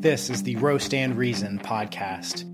This 0.00 0.30
is 0.30 0.44
the 0.44 0.54
Roast 0.54 0.94
and 0.94 1.16
Reason 1.16 1.58
podcast. 1.58 2.44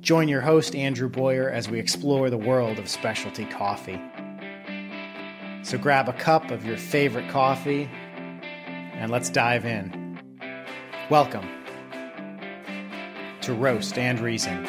Join 0.00 0.28
your 0.28 0.40
host, 0.40 0.74
Andrew 0.74 1.10
Boyer, 1.10 1.50
as 1.50 1.68
we 1.68 1.78
explore 1.78 2.30
the 2.30 2.38
world 2.38 2.78
of 2.78 2.88
specialty 2.88 3.44
coffee. 3.44 4.00
So 5.62 5.76
grab 5.76 6.08
a 6.08 6.14
cup 6.14 6.50
of 6.50 6.64
your 6.64 6.78
favorite 6.78 7.28
coffee 7.28 7.90
and 8.94 9.10
let's 9.10 9.28
dive 9.28 9.66
in. 9.66 10.18
Welcome 11.10 11.46
to 13.42 13.52
Roast 13.52 13.98
and 13.98 14.18
Reason. 14.18 14.64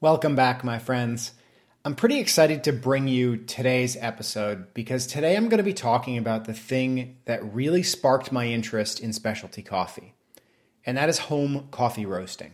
Welcome 0.00 0.34
back, 0.34 0.64
my 0.64 0.80
friends. 0.80 1.34
I'm 1.82 1.94
pretty 1.94 2.18
excited 2.18 2.64
to 2.64 2.74
bring 2.74 3.08
you 3.08 3.38
today's 3.38 3.96
episode 3.98 4.74
because 4.74 5.06
today 5.06 5.34
I'm 5.34 5.48
going 5.48 5.58
to 5.58 5.64
be 5.64 5.72
talking 5.72 6.18
about 6.18 6.44
the 6.44 6.52
thing 6.52 7.16
that 7.24 7.54
really 7.54 7.82
sparked 7.82 8.30
my 8.30 8.48
interest 8.48 9.00
in 9.00 9.14
specialty 9.14 9.62
coffee, 9.62 10.12
and 10.84 10.98
that 10.98 11.08
is 11.08 11.18
home 11.18 11.68
coffee 11.70 12.04
roasting. 12.04 12.52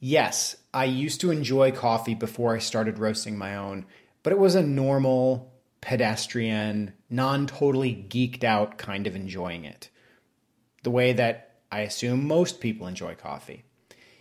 Yes, 0.00 0.56
I 0.72 0.86
used 0.86 1.20
to 1.20 1.30
enjoy 1.30 1.70
coffee 1.70 2.14
before 2.14 2.54
I 2.54 2.60
started 2.60 2.98
roasting 2.98 3.36
my 3.36 3.54
own, 3.54 3.84
but 4.22 4.32
it 4.32 4.38
was 4.38 4.54
a 4.54 4.62
normal, 4.62 5.52
pedestrian, 5.82 6.94
non 7.10 7.46
totally 7.46 8.06
geeked 8.08 8.42
out 8.42 8.78
kind 8.78 9.06
of 9.06 9.16
enjoying 9.16 9.66
it. 9.66 9.90
The 10.82 10.90
way 10.90 11.12
that 11.12 11.56
I 11.70 11.80
assume 11.80 12.26
most 12.26 12.58
people 12.62 12.86
enjoy 12.86 13.16
coffee. 13.16 13.64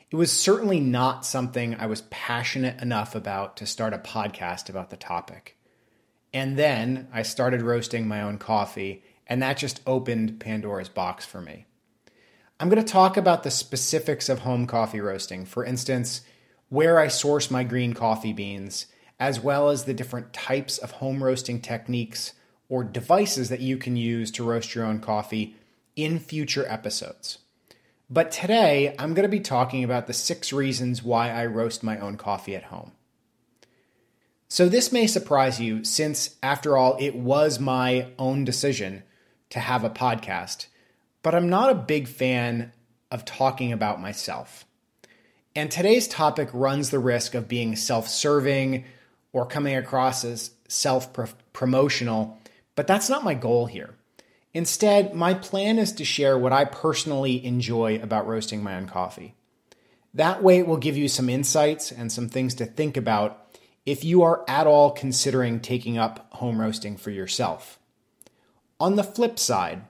It 0.09 0.15
was 0.15 0.31
certainly 0.31 0.79
not 0.79 1.25
something 1.25 1.75
I 1.75 1.87
was 1.87 2.03
passionate 2.03 2.81
enough 2.81 3.13
about 3.13 3.57
to 3.57 3.65
start 3.65 3.93
a 3.93 3.97
podcast 3.97 4.69
about 4.69 4.89
the 4.89 4.95
topic. 4.95 5.57
And 6.33 6.57
then 6.57 7.09
I 7.11 7.23
started 7.23 7.61
roasting 7.61 8.07
my 8.07 8.21
own 8.21 8.37
coffee, 8.37 9.03
and 9.27 9.41
that 9.41 9.57
just 9.57 9.81
opened 9.85 10.39
Pandora's 10.39 10.87
box 10.87 11.25
for 11.25 11.41
me. 11.41 11.65
I'm 12.57 12.69
going 12.69 12.83
to 12.83 12.89
talk 12.89 13.17
about 13.17 13.43
the 13.43 13.51
specifics 13.51 14.29
of 14.29 14.39
home 14.39 14.65
coffee 14.65 15.01
roasting, 15.01 15.43
for 15.43 15.65
instance, 15.65 16.21
where 16.69 16.99
I 16.99 17.09
source 17.09 17.51
my 17.51 17.65
green 17.65 17.93
coffee 17.93 18.33
beans, 18.33 18.85
as 19.19 19.41
well 19.41 19.67
as 19.69 19.83
the 19.83 19.93
different 19.93 20.31
types 20.31 20.77
of 20.77 20.91
home 20.91 21.21
roasting 21.21 21.59
techniques 21.59 22.31
or 22.69 22.85
devices 22.85 23.49
that 23.49 23.59
you 23.59 23.75
can 23.77 23.97
use 23.97 24.31
to 24.31 24.43
roast 24.45 24.73
your 24.73 24.85
own 24.85 24.99
coffee 24.99 25.57
in 25.97 26.17
future 26.17 26.65
episodes. 26.69 27.39
But 28.09 28.31
today, 28.31 28.95
I'm 28.97 29.13
going 29.13 29.23
to 29.23 29.29
be 29.29 29.41
talking 29.41 29.83
about 29.83 30.07
the 30.07 30.13
six 30.13 30.53
reasons 30.53 31.03
why 31.03 31.29
I 31.29 31.45
roast 31.45 31.83
my 31.83 31.99
own 31.99 32.15
coffee 32.15 32.55
at 32.55 32.65
home. 32.65 32.93
So, 34.47 34.69
this 34.69 34.93
may 34.93 35.07
surprise 35.07 35.59
you 35.59 35.83
since, 35.83 36.37
after 36.41 36.77
all, 36.77 36.95
it 37.01 37.15
was 37.15 37.59
my 37.59 38.07
own 38.17 38.45
decision 38.45 39.03
to 39.49 39.59
have 39.59 39.83
a 39.83 39.89
podcast, 39.89 40.67
but 41.21 41.35
I'm 41.35 41.49
not 41.49 41.69
a 41.69 41.75
big 41.75 42.07
fan 42.07 42.71
of 43.11 43.25
talking 43.25 43.73
about 43.73 43.99
myself. 43.99 44.65
And 45.53 45.69
today's 45.69 46.07
topic 46.07 46.47
runs 46.53 46.91
the 46.91 46.99
risk 46.99 47.35
of 47.35 47.49
being 47.49 47.75
self 47.75 48.07
serving 48.07 48.85
or 49.33 49.45
coming 49.45 49.75
across 49.75 50.23
as 50.23 50.51
self 50.69 51.09
promotional, 51.51 52.37
but 52.75 52.87
that's 52.87 53.09
not 53.09 53.25
my 53.25 53.33
goal 53.33 53.65
here. 53.65 53.96
Instead, 54.57 55.13
my 55.13 55.35
plan 55.35 55.77
is 55.77 55.91
to 55.91 56.03
share 56.03 56.35
what 56.35 56.51
I 56.51 56.65
personally 56.65 57.45
enjoy 57.45 57.99
about 58.01 58.25
roasting 58.25 58.63
my 58.63 58.75
own 58.75 58.87
coffee. 58.87 59.35
That 60.15 60.41
way, 60.41 60.57
it 60.57 60.65
will 60.65 60.77
give 60.77 60.97
you 60.97 61.07
some 61.07 61.29
insights 61.29 61.91
and 61.91 62.11
some 62.11 62.27
things 62.27 62.55
to 62.55 62.65
think 62.65 62.97
about 62.97 63.55
if 63.85 64.03
you 64.03 64.23
are 64.23 64.43
at 64.47 64.65
all 64.65 64.89
considering 64.89 65.59
taking 65.59 65.99
up 65.99 66.33
home 66.33 66.59
roasting 66.59 66.97
for 66.97 67.11
yourself. 67.11 67.77
On 68.79 68.95
the 68.95 69.03
flip 69.03 69.37
side, 69.37 69.83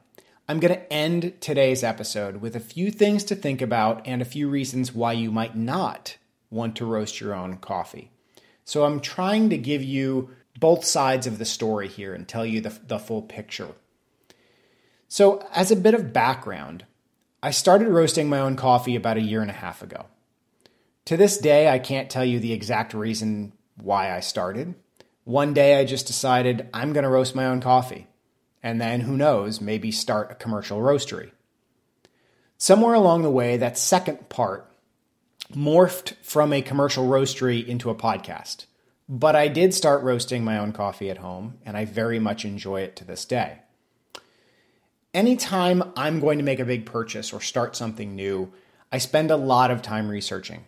I'm 0.49 0.59
going 0.59 0.73
to 0.73 0.91
end 0.91 1.39
today's 1.39 1.81
episode 1.81 2.41
with 2.41 2.53
a 2.53 2.59
few 2.59 2.91
things 2.91 3.23
to 3.23 3.35
think 3.35 3.61
about 3.61 4.05
and 4.05 4.21
a 4.21 4.25
few 4.25 4.49
reasons 4.49 4.93
why 4.93 5.13
you 5.13 5.31
might 5.31 5.55
not 5.55 6.17
want 6.49 6.75
to 6.75 6.86
roast 6.86 7.21
your 7.21 7.33
own 7.33 7.55
coffee. 7.55 8.11
So 8.65 8.83
I'm 8.83 8.99
trying 8.99 9.49
to 9.49 9.58
give 9.58 9.81
you 9.81 10.31
both 10.59 10.83
sides 10.83 11.25
of 11.25 11.37
the 11.37 11.45
story 11.45 11.87
here 11.87 12.13
and 12.13 12.27
tell 12.27 12.45
you 12.45 12.59
the, 12.59 12.77
the 12.86 12.99
full 12.99 13.21
picture. 13.21 13.69
So, 15.09 15.47
as 15.53 15.71
a 15.71 15.75
bit 15.77 15.93
of 15.93 16.11
background, 16.11 16.85
I 17.41 17.51
started 17.51 17.87
roasting 17.87 18.27
my 18.27 18.41
own 18.41 18.57
coffee 18.57 18.95
about 18.95 19.15
a 19.15 19.21
year 19.21 19.41
and 19.41 19.49
a 19.49 19.53
half 19.53 19.81
ago. 19.81 20.07
To 21.05 21.15
this 21.15 21.37
day, 21.37 21.69
I 21.69 21.79
can't 21.79 22.09
tell 22.09 22.25
you 22.25 22.39
the 22.39 22.51
exact 22.51 22.93
reason 22.93 23.53
why 23.81 24.13
I 24.13 24.19
started. 24.19 24.75
One 25.23 25.53
day 25.53 25.79
I 25.79 25.85
just 25.85 26.07
decided 26.07 26.67
I'm 26.73 26.91
going 26.91 27.05
to 27.05 27.09
roast 27.09 27.35
my 27.35 27.45
own 27.45 27.61
coffee. 27.61 28.07
And 28.61 28.81
then, 28.81 29.01
who 29.01 29.15
knows, 29.15 29.61
maybe 29.61 29.91
start 29.91 30.31
a 30.31 30.35
commercial 30.35 30.79
roastery. 30.79 31.31
Somewhere 32.57 32.95
along 32.95 33.21
the 33.21 33.31
way, 33.31 33.55
that 33.55 33.77
second 33.77 34.27
part 34.27 34.69
morphed 35.53 36.15
from 36.21 36.51
a 36.51 36.61
commercial 36.61 37.07
roastery 37.07 37.65
into 37.65 37.89
a 37.89 37.95
podcast. 37.95 38.65
But 39.07 39.37
I 39.37 39.47
did 39.47 39.73
start 39.73 40.03
roasting 40.03 40.43
my 40.43 40.57
own 40.57 40.73
coffee 40.73 41.09
at 41.09 41.19
home, 41.19 41.59
and 41.65 41.77
I 41.77 41.85
very 41.85 42.19
much 42.19 42.43
enjoy 42.43 42.81
it 42.81 42.97
to 42.97 43.05
this 43.05 43.23
day 43.23 43.59
anytime 45.13 45.83
I'm 45.95 46.19
going 46.19 46.37
to 46.37 46.43
make 46.43 46.59
a 46.59 46.65
big 46.65 46.85
purchase 46.85 47.33
or 47.33 47.41
start 47.41 47.75
something 47.75 48.15
new, 48.15 48.51
I 48.91 48.97
spend 48.97 49.31
a 49.31 49.37
lot 49.37 49.71
of 49.71 49.81
time 49.81 50.09
researching. 50.09 50.65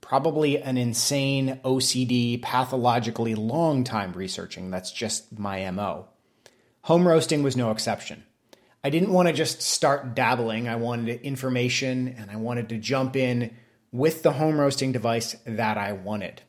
Probably 0.00 0.60
an 0.60 0.76
insane 0.76 1.60
OCD, 1.64 2.40
pathologically 2.40 3.34
long 3.34 3.82
time 3.82 4.12
researching. 4.12 4.70
That's 4.70 4.92
just 4.92 5.38
my 5.38 5.68
MO. 5.70 6.06
Home 6.82 7.08
roasting 7.08 7.42
was 7.42 7.56
no 7.56 7.70
exception. 7.70 8.22
I 8.84 8.90
didn't 8.90 9.12
want 9.12 9.26
to 9.26 9.34
just 9.34 9.62
start 9.62 10.14
dabbling. 10.14 10.68
I 10.68 10.76
wanted 10.76 11.20
information 11.22 12.06
and 12.06 12.30
I 12.30 12.36
wanted 12.36 12.68
to 12.68 12.78
jump 12.78 13.16
in 13.16 13.56
with 13.90 14.22
the 14.22 14.32
home 14.32 14.60
roasting 14.60 14.92
device 14.92 15.34
that 15.44 15.76
I 15.76 15.92
wanted. 15.92 16.42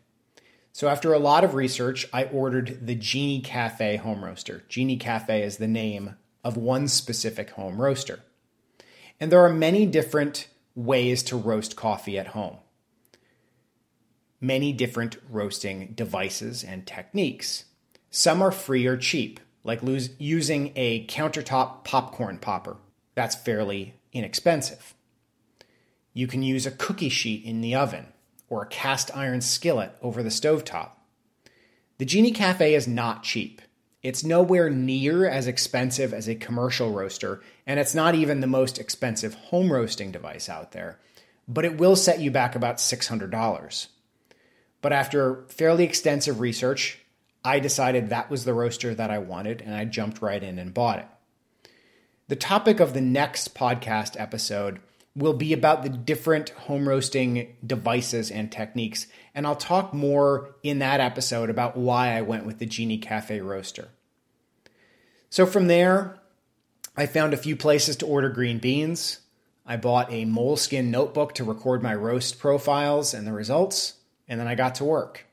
So, 0.72 0.88
after 0.88 1.14
a 1.14 1.20
lot 1.20 1.44
of 1.44 1.56
research, 1.56 2.08
I 2.14 2.26
ordered 2.26 2.86
the 2.86 2.94
Genie 2.94 3.42
Cafe 3.42 3.96
home 3.96 4.24
roaster. 4.24 4.64
Genie 4.70 4.98
Cafe 4.98 5.42
is 5.42 5.58
the 5.58 5.68
name 5.68 6.16
of 6.48 6.56
one 6.56 6.88
specific 6.88 7.50
home 7.50 7.82
roaster. 7.82 8.22
And 9.20 9.30
there 9.30 9.44
are 9.44 9.52
many 9.54 9.86
different 9.86 10.48
ways 10.76 11.22
to 11.24 11.36
roast 11.36 11.76
coffee 11.76 12.18
at 12.18 12.28
home, 12.28 12.56
many 14.40 14.72
different 14.72 15.18
roasting 15.30 15.92
devices 15.94 16.64
and 16.64 16.88
techniques. 16.88 17.66
Some 18.12 18.42
are 18.42 18.52
free 18.52 18.88
or 18.88 18.96
cheap, 18.96 19.42
like 19.66 19.82
using 20.18 20.72
a 20.78 21.06
countertop 21.08 21.84
popcorn 21.84 22.38
popper. 22.38 22.78
That's 23.14 23.36
fairly 23.36 23.96
inexpensive. 24.14 24.94
You 26.14 26.28
can 26.28 26.44
use 26.44 26.66
a 26.66 26.72
cookie 26.72 27.10
sheet 27.10 27.44
in 27.44 27.60
the 27.60 27.76
oven 27.76 28.06
or 28.48 28.62
a 28.62 28.68
cast 28.68 29.12
iron 29.14 29.42
skillet 29.42 29.98
over 30.02 30.24
the 30.24 30.30
stovetop. 30.30 30.92
The 31.98 32.06
Genie 32.06 32.32
Cafe 32.32 32.74
is 32.74 32.88
not 32.88 33.24
cheap. 33.24 33.62
It's 34.08 34.24
nowhere 34.24 34.70
near 34.70 35.28
as 35.28 35.48
expensive 35.48 36.14
as 36.14 36.30
a 36.30 36.36
commercial 36.36 36.94
roaster, 36.94 37.42
and 37.66 37.78
it's 37.78 37.94
not 37.94 38.16
even 38.16 38.40
the 38.40 38.48
most 38.48 38.80
expensive 38.80 39.34
home 39.34 39.70
roasting 39.70 40.14
device 40.14 40.48
out 40.48 40.72
there, 40.72 40.98
but 41.46 41.66
it 41.66 41.78
will 41.78 41.98
set 41.98 42.22
you 42.22 42.32
back 42.32 42.56
about 42.56 42.78
$600. 42.78 43.88
But 44.82 44.94
after 44.94 45.44
fairly 45.50 45.84
extensive 45.84 46.40
research, 46.40 47.00
I 47.44 47.60
decided 47.60 48.08
that 48.08 48.30
was 48.30 48.46
the 48.46 48.54
roaster 48.54 48.96
that 48.96 49.12
I 49.12 49.18
wanted, 49.18 49.62
and 49.62 49.76
I 49.76 49.84
jumped 49.84 50.22
right 50.22 50.42
in 50.42 50.58
and 50.58 50.74
bought 50.74 51.00
it. 51.00 51.08
The 52.30 52.38
topic 52.38 52.80
of 52.80 52.94
the 52.94 53.02
next 53.02 53.56
podcast 53.56 54.18
episode 54.18 54.80
will 55.18 55.34
be 55.34 55.52
about 55.52 55.84
the 55.84 55.90
different 55.90 56.52
home 56.52 56.88
roasting 56.88 57.58
devices 57.66 58.32
and 58.32 58.50
techniques. 58.50 59.08
And 59.36 59.46
I'll 59.46 59.58
talk 59.58 59.94
more 59.94 60.56
in 60.64 60.80
that 60.80 61.02
episode 61.02 61.50
about 61.50 61.76
why 61.76 62.16
I 62.16 62.22
went 62.22 62.46
with 62.46 62.60
the 62.60 62.66
Genie 62.66 63.00
Cafe 63.00 63.42
roaster. 63.42 63.90
So 65.30 65.46
from 65.46 65.68
there, 65.68 66.18
I 66.96 67.06
found 67.06 67.34
a 67.34 67.38
few 67.38 67.56
places 67.56 67.96
to 67.98 68.08
order 68.08 68.30
green 68.30 68.60
beans. 68.60 69.20
I 69.66 69.78
bought 69.78 70.12
a 70.12 70.26
moleskin 70.26 70.90
notebook 70.90 71.36
to 71.36 71.44
record 71.44 71.84
my 71.84 71.94
roast 71.94 72.40
profiles 72.40 73.14
and 73.14 73.28
the 73.28 73.34
results, 73.34 73.96
and 74.28 74.40
then 74.40 74.48
I 74.48 74.56
got 74.56 74.76
to 74.76 74.86
work. 74.86 75.26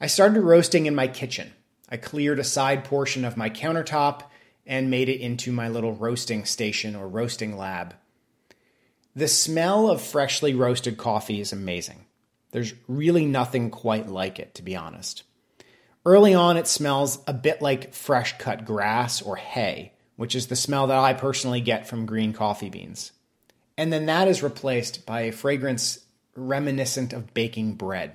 I 0.00 0.06
started 0.06 0.40
roasting 0.42 0.86
in 0.86 0.94
my 0.94 1.08
kitchen. 1.08 1.52
I 1.88 1.96
cleared 1.96 2.38
a 2.38 2.44
side 2.44 2.84
portion 2.84 3.24
of 3.24 3.36
my 3.36 3.48
countertop 3.48 4.22
and 4.66 4.90
made 4.90 5.08
it 5.08 5.20
into 5.20 5.52
my 5.52 5.68
little 5.68 5.94
roasting 5.94 6.44
station 6.44 6.94
or 6.94 7.08
roasting 7.08 7.56
lab. 7.56 7.94
The 9.16 9.28
smell 9.28 9.88
of 9.88 10.02
freshly 10.02 10.54
roasted 10.54 10.98
coffee 10.98 11.40
is 11.40 11.52
amazing. 11.52 12.06
There's 12.50 12.74
really 12.88 13.26
nothing 13.26 13.70
quite 13.70 14.08
like 14.08 14.38
it, 14.38 14.54
to 14.54 14.62
be 14.62 14.76
honest. 14.76 15.22
Early 16.06 16.34
on, 16.34 16.56
it 16.56 16.66
smells 16.66 17.18
a 17.26 17.32
bit 17.32 17.62
like 17.62 17.94
fresh 17.94 18.36
cut 18.38 18.66
grass 18.66 19.22
or 19.22 19.36
hay, 19.36 19.92
which 20.16 20.34
is 20.34 20.48
the 20.48 20.56
smell 20.56 20.86
that 20.88 20.98
I 20.98 21.14
personally 21.14 21.62
get 21.62 21.88
from 21.88 22.04
green 22.04 22.32
coffee 22.32 22.68
beans. 22.68 23.12
And 23.78 23.92
then 23.92 24.06
that 24.06 24.28
is 24.28 24.42
replaced 24.42 25.06
by 25.06 25.22
a 25.22 25.32
fragrance 25.32 26.00
reminiscent 26.36 27.12
of 27.12 27.32
baking 27.32 27.74
bread. 27.74 28.12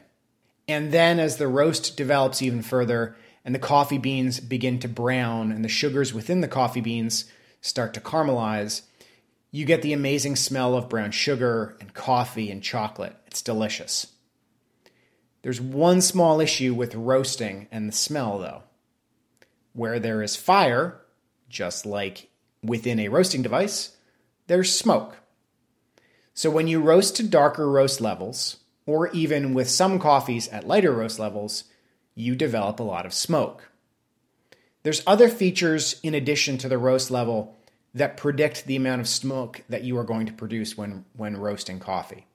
And 0.67 0.91
then, 0.91 1.19
as 1.19 1.37
the 1.37 1.47
roast 1.47 1.97
develops 1.97 2.43
even 2.43 2.61
further, 2.61 3.15
and 3.43 3.55
the 3.55 3.59
coffee 3.59 3.97
beans 3.97 4.39
begin 4.39 4.79
to 4.79 4.87
brown 4.87 5.51
and 5.51 5.65
the 5.65 5.69
sugars 5.69 6.13
within 6.13 6.41
the 6.41 6.47
coffee 6.47 6.81
beans 6.81 7.25
start 7.61 7.95
to 7.95 8.01
caramelize, 8.01 8.83
you 9.51 9.65
get 9.65 9.81
the 9.81 9.93
amazing 9.93 10.35
smell 10.35 10.75
of 10.75 10.89
brown 10.89 11.09
sugar 11.09 11.75
and 11.79 11.93
coffee 11.95 12.51
and 12.51 12.61
chocolate. 12.61 13.15
It's 13.25 13.41
delicious. 13.41 14.07
There's 15.41 15.61
one 15.61 16.01
small 16.01 16.41
issue 16.41 16.73
with 16.73 16.95
roasting 16.95 17.67
and 17.71 17.87
the 17.87 17.93
smell, 17.93 18.39
though. 18.39 18.63
Where 19.73 19.99
there 19.99 20.21
is 20.21 20.35
fire, 20.35 20.99
just 21.47 21.85
like 21.85 22.29
within 22.63 22.99
a 22.99 23.07
roasting 23.07 23.41
device, 23.41 23.95
there's 24.47 24.75
smoke. 24.75 25.17
So 26.33 26.49
when 26.49 26.67
you 26.67 26.81
roast 26.81 27.15
to 27.17 27.23
darker 27.23 27.69
roast 27.69 28.01
levels, 28.01 28.57
or 28.85 29.09
even 29.09 29.53
with 29.53 29.69
some 29.69 29.99
coffees 29.99 30.47
at 30.49 30.67
lighter 30.67 30.91
roast 30.91 31.19
levels, 31.19 31.65
you 32.15 32.35
develop 32.35 32.79
a 32.79 32.83
lot 32.83 33.05
of 33.05 33.13
smoke. 33.13 33.69
There's 34.83 35.03
other 35.05 35.29
features 35.29 35.99
in 36.01 36.15
addition 36.15 36.57
to 36.59 36.69
the 36.69 36.77
roast 36.77 37.11
level 37.11 37.55
that 37.93 38.17
predict 38.17 38.65
the 38.65 38.75
amount 38.75 39.01
of 39.01 39.07
smoke 39.07 39.63
that 39.69 39.83
you 39.83 39.97
are 39.97 40.03
going 40.03 40.25
to 40.25 40.33
produce 40.33 40.77
when, 40.77 41.05
when 41.15 41.37
roasting 41.37 41.79
coffee. 41.79 42.25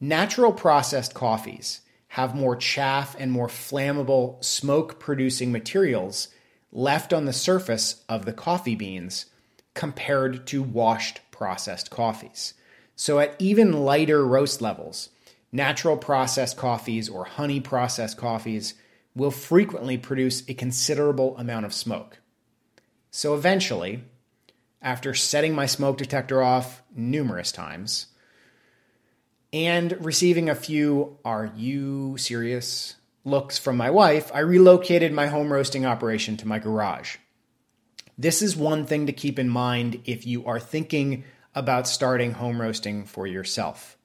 Natural 0.00 0.52
processed 0.52 1.14
coffees 1.14 1.80
have 2.12 2.34
more 2.34 2.54
chaff 2.54 3.16
and 3.18 3.32
more 3.32 3.48
flammable 3.48 4.44
smoke 4.44 5.00
producing 5.00 5.50
materials 5.50 6.28
left 6.70 7.10
on 7.10 7.24
the 7.24 7.32
surface 7.32 8.04
of 8.06 8.26
the 8.26 8.34
coffee 8.34 8.74
beans 8.74 9.24
compared 9.72 10.46
to 10.46 10.62
washed 10.62 11.20
processed 11.30 11.90
coffees. 11.90 12.52
So, 12.94 13.18
at 13.18 13.34
even 13.38 13.72
lighter 13.72 14.26
roast 14.26 14.60
levels, 14.60 15.08
natural 15.52 15.96
processed 15.96 16.58
coffees 16.58 17.08
or 17.08 17.24
honey 17.24 17.60
processed 17.60 18.18
coffees 18.18 18.74
will 19.16 19.30
frequently 19.30 19.96
produce 19.96 20.46
a 20.46 20.52
considerable 20.52 21.34
amount 21.38 21.64
of 21.64 21.72
smoke. 21.72 22.18
So, 23.10 23.34
eventually, 23.34 24.04
after 24.82 25.14
setting 25.14 25.54
my 25.54 25.64
smoke 25.64 25.96
detector 25.96 26.42
off 26.42 26.82
numerous 26.94 27.52
times 27.52 28.08
and 29.52 30.04
receiving 30.04 30.48
a 30.48 30.54
few, 30.54 31.18
are 31.24 31.52
you 31.56 32.16
serious? 32.16 32.96
looks 33.24 33.58
from 33.58 33.76
my 33.76 33.90
wife, 33.90 34.30
I 34.34 34.40
relocated 34.40 35.12
my 35.12 35.28
home 35.28 35.52
roasting 35.52 35.86
operation 35.86 36.36
to 36.38 36.48
my 36.48 36.58
garage. 36.58 37.16
This 38.18 38.42
is 38.42 38.56
one 38.56 38.86
thing 38.86 39.06
to 39.06 39.12
keep 39.12 39.38
in 39.38 39.48
mind 39.48 40.02
if 40.04 40.26
you 40.26 40.44
are 40.46 40.60
thinking 40.60 41.24
about 41.54 41.88
starting 41.88 42.32
home 42.32 42.60
roasting 42.60 43.04
for 43.04 43.26
yourself. 43.26 43.96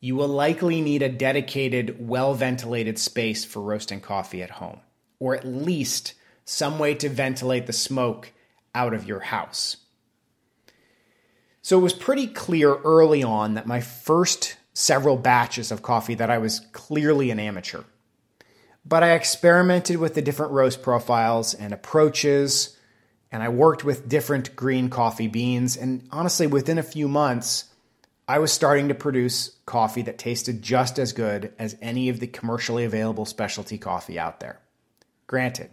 You 0.00 0.16
will 0.16 0.28
likely 0.28 0.80
need 0.80 1.02
a 1.02 1.08
dedicated, 1.08 1.96
well 2.06 2.34
ventilated 2.34 2.98
space 2.98 3.44
for 3.44 3.60
roasting 3.60 4.00
coffee 4.00 4.42
at 4.42 4.50
home, 4.50 4.80
or 5.18 5.34
at 5.34 5.46
least 5.46 6.14
some 6.44 6.78
way 6.78 6.94
to 6.94 7.08
ventilate 7.08 7.66
the 7.66 7.72
smoke 7.72 8.32
out 8.74 8.94
of 8.94 9.06
your 9.06 9.20
house. 9.20 9.78
So 11.62 11.78
it 11.78 11.82
was 11.82 11.92
pretty 11.92 12.28
clear 12.28 12.76
early 12.76 13.22
on 13.22 13.54
that 13.54 13.66
my 13.66 13.80
first 13.80 14.56
several 14.78 15.16
batches 15.16 15.72
of 15.72 15.82
coffee 15.82 16.14
that 16.14 16.30
I 16.30 16.38
was 16.38 16.60
clearly 16.72 17.30
an 17.30 17.40
amateur. 17.40 17.82
But 18.84 19.02
I 19.02 19.14
experimented 19.14 19.96
with 19.96 20.14
the 20.14 20.22
different 20.22 20.52
roast 20.52 20.82
profiles 20.82 21.52
and 21.52 21.72
approaches, 21.72 22.76
and 23.32 23.42
I 23.42 23.48
worked 23.48 23.82
with 23.82 24.08
different 24.08 24.54
green 24.54 24.88
coffee 24.88 25.26
beans. 25.26 25.76
And 25.76 26.06
honestly, 26.12 26.46
within 26.46 26.78
a 26.78 26.84
few 26.84 27.08
months, 27.08 27.64
I 28.28 28.38
was 28.38 28.52
starting 28.52 28.88
to 28.88 28.94
produce 28.94 29.50
coffee 29.66 30.02
that 30.02 30.16
tasted 30.16 30.62
just 30.62 31.00
as 31.00 31.12
good 31.12 31.52
as 31.58 31.76
any 31.82 32.08
of 32.08 32.20
the 32.20 32.28
commercially 32.28 32.84
available 32.84 33.24
specialty 33.24 33.78
coffee 33.78 34.18
out 34.18 34.38
there. 34.38 34.60
Granted, 35.26 35.70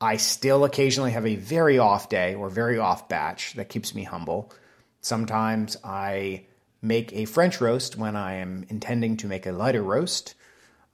I 0.00 0.18
still 0.18 0.64
occasionally 0.64 1.10
have 1.10 1.26
a 1.26 1.34
very 1.34 1.78
off 1.78 2.08
day 2.08 2.36
or 2.36 2.48
very 2.48 2.78
off 2.78 3.08
batch 3.08 3.54
that 3.54 3.68
keeps 3.68 3.92
me 3.92 4.04
humble. 4.04 4.52
Sometimes 5.00 5.76
I 5.82 6.44
make 6.80 7.12
a 7.12 7.24
French 7.24 7.60
roast 7.60 7.96
when 7.96 8.16
I 8.16 8.34
am 8.36 8.64
intending 8.68 9.16
to 9.18 9.26
make 9.26 9.46
a 9.46 9.52
lighter 9.52 9.82
roast. 9.82 10.34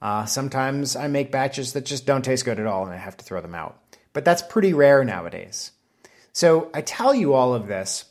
Uh, 0.01 0.25
sometimes 0.25 0.95
I 0.95 1.07
make 1.07 1.31
batches 1.31 1.73
that 1.73 1.85
just 1.85 2.05
don't 2.05 2.23
taste 2.23 2.45
good 2.45 2.59
at 2.59 2.67
all 2.67 2.85
and 2.85 2.93
I 2.93 2.97
have 2.97 3.17
to 3.17 3.25
throw 3.25 3.41
them 3.41 3.55
out. 3.55 3.79
But 4.13 4.25
that's 4.25 4.41
pretty 4.41 4.73
rare 4.73 5.03
nowadays. 5.03 5.71
So 6.31 6.69
I 6.73 6.81
tell 6.81 7.13
you 7.13 7.33
all 7.33 7.53
of 7.53 7.67
this 7.67 8.05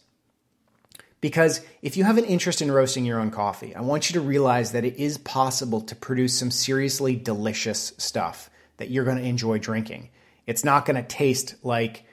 because 1.20 1.62
if 1.80 1.96
you 1.96 2.04
have 2.04 2.18
an 2.18 2.24
interest 2.26 2.60
in 2.60 2.70
roasting 2.70 3.04
your 3.04 3.18
own 3.18 3.30
coffee, 3.30 3.74
I 3.74 3.80
want 3.80 4.10
you 4.10 4.14
to 4.14 4.20
realize 4.20 4.72
that 4.72 4.84
it 4.84 4.96
is 4.96 5.16
possible 5.16 5.80
to 5.80 5.96
produce 5.96 6.38
some 6.38 6.50
seriously 6.50 7.16
delicious 7.16 7.92
stuff 7.96 8.50
that 8.76 8.90
you're 8.90 9.04
going 9.04 9.16
to 9.16 9.24
enjoy 9.24 9.58
drinking. 9.58 10.10
It's 10.46 10.64
not 10.64 10.84
going 10.84 10.96
to 10.96 11.02
taste 11.02 11.54
like 11.62 12.04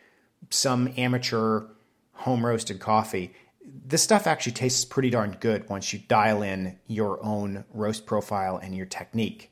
some 0.49 0.93
amateur 0.95 1.63
home 2.13 2.45
roasted 2.45 2.79
coffee. 2.79 3.33
This 3.63 4.01
stuff 4.01 4.27
actually 4.27 4.53
tastes 4.53 4.85
pretty 4.85 5.09
darn 5.09 5.37
good 5.39 5.69
once 5.69 5.91
you 5.93 5.99
dial 5.99 6.41
in 6.41 6.79
your 6.87 7.23
own 7.23 7.65
roast 7.73 8.05
profile 8.05 8.57
and 8.57 8.75
your 8.75 8.85
technique. 8.85 9.51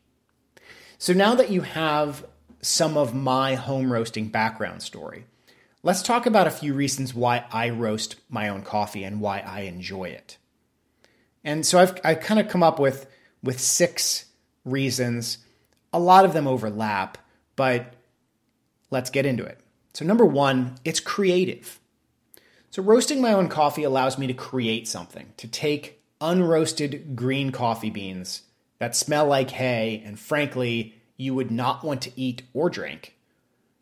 So 0.98 1.14
now 1.14 1.36
that 1.36 1.50
you 1.50 1.62
have 1.62 2.26
some 2.62 2.98
of 2.98 3.14
my 3.14 3.56
home 3.56 3.92
roasting 3.92 4.30
background 4.30 4.82
story, 4.82 5.26
let's 5.84 6.02
talk 6.02 6.26
about 6.26 6.48
a 6.48 6.52
few 6.52 6.74
reasons 6.74 7.14
why 7.14 7.46
I 7.52 7.70
roast 7.70 8.16
my 8.30 8.50
own 8.50 8.64
coffee 8.64 9.04
and 9.04 9.22
why 9.22 9.40
I 9.40 9.62
enjoy 9.62 10.06
it. 10.06 10.38
And 11.44 11.66
so 11.66 11.80
I've, 11.80 12.00
I've 12.04 12.20
kind 12.20 12.40
of 12.40 12.50
come 12.50 12.64
up 12.64 12.80
with, 12.80 13.08
with 13.42 13.60
six 13.60 14.26
reasons. 14.66 15.38
A 15.94 16.00
lot 16.00 16.26
of 16.26 16.34
them 16.34 16.48
overlap, 16.48 17.18
but 17.56 17.94
let's 18.92 19.10
get 19.10 19.26
into 19.26 19.46
it. 19.46 19.60
So, 19.94 20.06
number 20.06 20.26
one, 20.26 20.76
it's 20.86 21.00
creative. 21.00 21.79
So, 22.72 22.84
roasting 22.84 23.22
my 23.22 23.34
own 23.34 23.50
coffee 23.50 23.84
allows 23.84 24.18
me 24.18 24.28
to 24.28 24.34
create 24.34 24.88
something, 24.88 25.34
to 25.38 25.48
take 25.48 26.04
unroasted 26.22 27.16
green 27.16 27.52
coffee 27.52 27.90
beans 27.90 28.44
that 28.78 28.96
smell 28.96 29.26
like 29.26 29.52
hay 29.52 30.04
and 30.06 30.20
frankly, 30.20 30.96
you 31.18 31.34
would 31.34 31.52
not 31.52 31.84
want 31.84 32.02
to 32.04 32.12
eat 32.16 32.44
or 32.54 32.70
drink, 32.70 33.16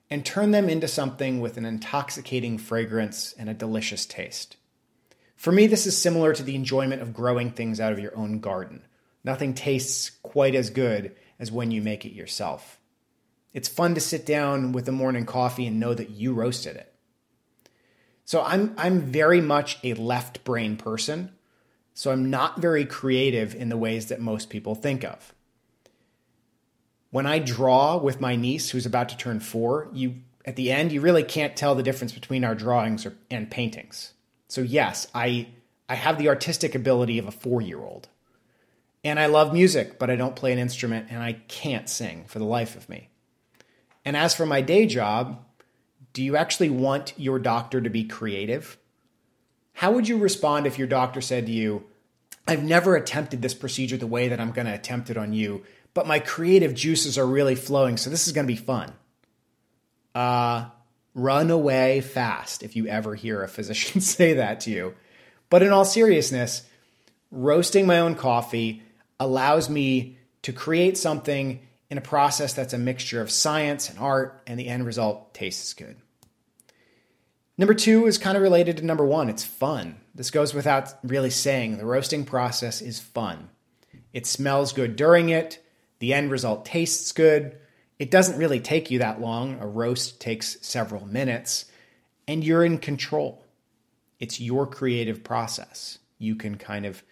and 0.09 0.25
turn 0.25 0.51
them 0.51 0.69
into 0.69 0.87
something 0.87 1.39
with 1.39 1.57
an 1.57 1.65
intoxicating 1.65 2.57
fragrance 2.57 3.33
and 3.37 3.49
a 3.49 3.53
delicious 3.53 4.05
taste. 4.05 4.57
For 5.35 5.51
me, 5.51 5.67
this 5.67 5.85
is 5.85 5.95
similar 5.95 6.33
to 6.33 6.41
the 6.41 6.55
enjoyment 6.55 7.01
of 7.01 7.13
growing 7.13 7.51
things 7.51 7.79
out 7.79 7.93
of 7.93 7.99
your 7.99 8.17
own 8.17 8.39
garden. 8.39 8.83
Nothing 9.23 9.53
tastes 9.53 10.09
quite 10.23 10.55
as 10.55 10.71
good 10.71 11.15
as 11.39 11.51
when 11.51 11.69
you 11.69 11.81
make 11.81 12.05
it 12.05 12.13
yourself. 12.13 12.79
It's 13.53 13.67
fun 13.67 13.93
to 13.95 14.01
sit 14.01 14.25
down 14.25 14.71
with 14.71 14.87
a 14.87 14.91
morning 14.91 15.25
coffee 15.25 15.67
and 15.67 15.79
know 15.79 15.93
that 15.93 16.09
you 16.09 16.33
roasted 16.33 16.75
it. 16.75 16.93
So 18.27 18.43
I'm 18.43 18.73
I'm 18.77 19.03
very 19.03 19.39
much 19.39 19.79
a 19.85 19.93
left 19.93 20.43
brain 20.43 20.75
person. 20.75 21.31
So 21.93 22.11
I'm 22.11 22.29
not 22.29 22.59
very 22.59 22.85
creative 22.85 23.55
in 23.55 23.69
the 23.69 23.77
ways 23.77 24.07
that 24.07 24.19
most 24.19 24.49
people 24.49 24.75
think 24.75 25.05
of. 25.05 25.33
When 27.09 27.25
I 27.25 27.39
draw 27.39 27.95
with 27.97 28.19
my 28.19 28.35
niece 28.35 28.69
who's 28.69 28.85
about 28.85 29.07
to 29.09 29.17
turn 29.17 29.39
4, 29.39 29.89
you 29.93 30.15
at 30.43 30.57
the 30.57 30.73
end 30.73 30.91
you 30.91 30.99
really 30.99 31.23
can't 31.23 31.55
tell 31.55 31.73
the 31.73 31.83
difference 31.83 32.11
between 32.11 32.43
our 32.43 32.53
drawings 32.53 33.05
or, 33.05 33.15
and 33.31 33.49
paintings. 33.49 34.11
So 34.49 34.59
yes, 34.59 35.07
I 35.15 35.47
I 35.87 35.95
have 35.95 36.17
the 36.17 36.27
artistic 36.27 36.75
ability 36.75 37.19
of 37.19 37.29
a 37.29 37.31
4-year-old. 37.31 38.09
And 39.05 39.21
I 39.21 39.27
love 39.27 39.53
music, 39.53 39.99
but 39.99 40.09
I 40.09 40.17
don't 40.17 40.35
play 40.35 40.51
an 40.51 40.59
instrument 40.59 41.07
and 41.09 41.23
I 41.23 41.31
can't 41.47 41.87
sing 41.87 42.25
for 42.27 42.39
the 42.39 42.45
life 42.45 42.75
of 42.75 42.89
me. 42.89 43.07
And 44.03 44.17
as 44.17 44.35
for 44.35 44.45
my 44.45 44.59
day 44.59 44.85
job, 44.85 45.45
do 46.17 46.23
you 46.23 46.35
actually 46.35 46.71
want 46.71 47.13
your 47.15 47.37
doctor 47.37 47.79
to 47.79 47.91
be 47.91 48.03
creative? 48.03 48.75
How 49.73 49.91
would 49.91 50.07
you 50.07 50.17
respond 50.17 50.65
if 50.65 50.79
your 50.79 50.87
doctor 50.87 51.21
said 51.21 51.45
to 51.45 51.51
you, 51.51 51.83
I've 52.47 52.63
never 52.63 52.95
attempted 52.95 53.43
this 53.43 53.53
procedure 53.53 53.97
the 53.97 54.07
way 54.07 54.29
that 54.29 54.39
I'm 54.39 54.51
going 54.51 54.65
to 54.65 54.73
attempt 54.73 55.11
it 55.11 55.17
on 55.17 55.31
you, 55.31 55.63
but 55.93 56.07
my 56.07 56.17
creative 56.17 56.73
juices 56.73 57.19
are 57.19 57.27
really 57.27 57.53
flowing, 57.53 57.97
so 57.97 58.09
this 58.09 58.25
is 58.25 58.33
going 58.33 58.47
to 58.47 58.51
be 58.51 58.57
fun? 58.57 58.93
Uh, 60.15 60.65
run 61.13 61.51
away 61.51 62.01
fast 62.01 62.63
if 62.63 62.75
you 62.75 62.87
ever 62.87 63.13
hear 63.13 63.43
a 63.43 63.47
physician 63.47 64.01
say 64.01 64.33
that 64.33 64.61
to 64.61 64.71
you. 64.71 64.95
But 65.51 65.61
in 65.61 65.71
all 65.71 65.85
seriousness, 65.85 66.63
roasting 67.29 67.85
my 67.85 67.99
own 67.99 68.15
coffee 68.15 68.81
allows 69.19 69.69
me 69.69 70.17
to 70.41 70.51
create 70.51 70.97
something 70.97 71.59
in 71.91 71.99
a 71.99 72.01
process 72.01 72.53
that's 72.53 72.73
a 72.73 72.79
mixture 72.79 73.21
of 73.21 73.29
science 73.29 73.87
and 73.91 73.99
art, 73.99 74.41
and 74.47 74.59
the 74.59 74.67
end 74.67 74.83
result 74.83 75.35
tastes 75.35 75.75
good. 75.75 75.95
Number 77.57 77.73
two 77.73 78.05
is 78.05 78.17
kind 78.17 78.37
of 78.37 78.43
related 78.43 78.77
to 78.77 78.85
number 78.85 79.05
one 79.05 79.29
it's 79.29 79.43
fun. 79.43 79.99
This 80.13 80.31
goes 80.31 80.53
without 80.53 80.93
really 81.03 81.29
saying. 81.29 81.77
The 81.77 81.85
roasting 81.85 82.25
process 82.25 82.81
is 82.81 82.99
fun. 82.99 83.49
It 84.13 84.25
smells 84.25 84.73
good 84.73 84.95
during 84.95 85.29
it, 85.29 85.63
the 85.99 86.13
end 86.13 86.31
result 86.31 86.65
tastes 86.65 87.11
good. 87.11 87.57
It 87.99 88.11
doesn't 88.11 88.37
really 88.37 88.59
take 88.59 88.91
you 88.91 88.99
that 88.99 89.19
long. 89.19 89.59
A 89.59 89.67
roast 89.67 90.21
takes 90.21 90.57
several 90.61 91.05
minutes, 91.05 91.65
and 92.27 92.43
you're 92.43 92.63
in 92.63 92.77
control. 92.77 93.43
It's 94.19 94.39
your 94.39 94.67
creative 94.67 95.23
process. 95.23 95.97
You 96.19 96.35
can 96.35 96.57
kind 96.57 96.85
of 96.85 97.03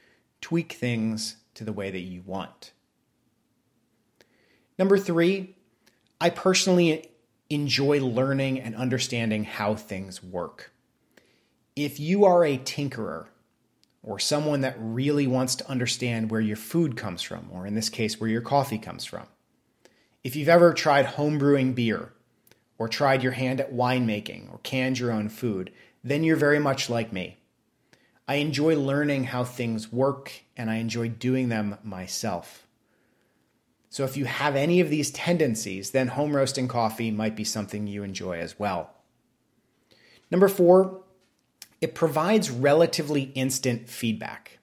tweak 0.42 0.74
things 0.74 1.38
to 1.56 1.64
the 1.64 1.74
way 1.74 1.90
that 1.90 2.00
you 2.00 2.22
want. 2.24 2.72
Number 4.78 4.98
three, 4.98 5.56
I 6.20 6.30
personally 6.30 7.10
enjoy 7.50 8.00
learning 8.00 8.60
and 8.60 8.76
understanding 8.76 9.44
how 9.44 9.76
things 9.76 10.24
work. 10.24 10.72
If 11.76 12.00
you 12.00 12.26
are 12.26 12.44
a 12.44 12.58
tinkerer 12.58 13.28
or 14.02 14.20
someone 14.20 14.62
that 14.62 14.78
really 14.80 15.28
wants 15.28 15.56
to 15.56 15.70
understand 15.70 16.32
where 16.32 16.42
your 16.42 16.56
food 16.56 16.96
comes 16.96 17.22
from, 17.22 17.50
or 17.52 17.68
in 17.68 17.76
this 17.76 17.90
case, 17.90 18.20
where 18.20 18.30
your 18.30 18.42
coffee 18.42 18.78
comes 18.78 19.06
from, 19.06 19.28
if 20.24 20.36
you've 20.36 20.50
ever 20.50 20.74
tried 20.74 21.06
homebrewing 21.06 21.76
beer, 21.76 22.14
or 22.78 22.88
tried 22.88 23.24
your 23.24 23.34
hand 23.34 23.62
at 23.62 23.74
winemaking, 23.74 24.52
or 24.52 24.60
canned 24.60 25.00
your 25.00 25.12
own 25.12 25.30
food, 25.30 25.72
then 26.04 26.24
you're 26.24 26.36
very 26.36 26.60
much 26.60 26.90
like 26.90 27.14
me. 27.14 27.38
I 28.28 28.36
enjoy 28.36 28.76
learning 28.76 29.26
how 29.26 29.44
things 29.44 29.92
work, 29.92 30.32
and 30.58 30.70
I 30.70 30.76
enjoy 30.76 31.10
doing 31.10 31.50
them 31.50 31.78
myself. 31.84 32.65
So 33.96 34.04
if 34.04 34.18
you 34.18 34.26
have 34.26 34.58
any 34.58 34.82
of 34.82 34.90
these 34.90 35.10
tendencies, 35.10 35.92
then 35.92 36.10
home 36.10 36.36
roasting 36.36 36.68
coffee 36.68 37.12
might 37.12 37.34
be 37.34 37.46
something 37.46 37.88
you 37.88 38.04
enjoy 38.04 38.40
as 38.40 38.60
well. 38.60 38.94
Number 40.30 40.50
four, 40.50 41.02
it 41.80 41.96
provides 41.96 42.52
relatively 42.52 43.32
instant 43.36 43.88
feedback. 43.88 44.60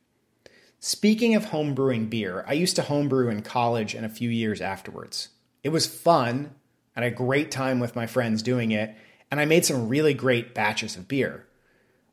Speaking 0.80 1.34
of 1.34 1.46
home 1.46 1.74
brewing 1.74 2.08
beer, 2.10 2.44
I 2.46 2.52
used 2.52 2.76
to 2.76 2.82
homebrew 2.82 3.30
in 3.30 3.40
college 3.40 3.94
and 3.94 4.04
a 4.04 4.10
few 4.10 4.28
years 4.28 4.60
afterwards. 4.60 5.30
It 5.64 5.70
was 5.70 5.86
fun. 5.86 6.54
I 6.94 7.00
had 7.00 7.10
a 7.10 7.16
great 7.16 7.50
time 7.50 7.80
with 7.80 7.96
my 7.96 8.06
friends 8.06 8.42
doing 8.42 8.70
it, 8.70 8.94
and 9.30 9.40
I 9.40 9.46
made 9.46 9.64
some 9.64 9.88
really 9.88 10.12
great 10.12 10.54
batches 10.54 10.94
of 10.94 11.08
beer. 11.08 11.46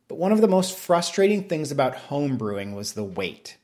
But 0.08 0.20
one 0.20 0.32
of 0.32 0.40
the 0.40 0.48
most 0.48 0.78
frustrating 0.78 1.50
things 1.50 1.70
about 1.70 1.98
home 1.98 2.38
brewing 2.38 2.76
was 2.76 2.94
the 2.94 3.04
wait. 3.04 3.58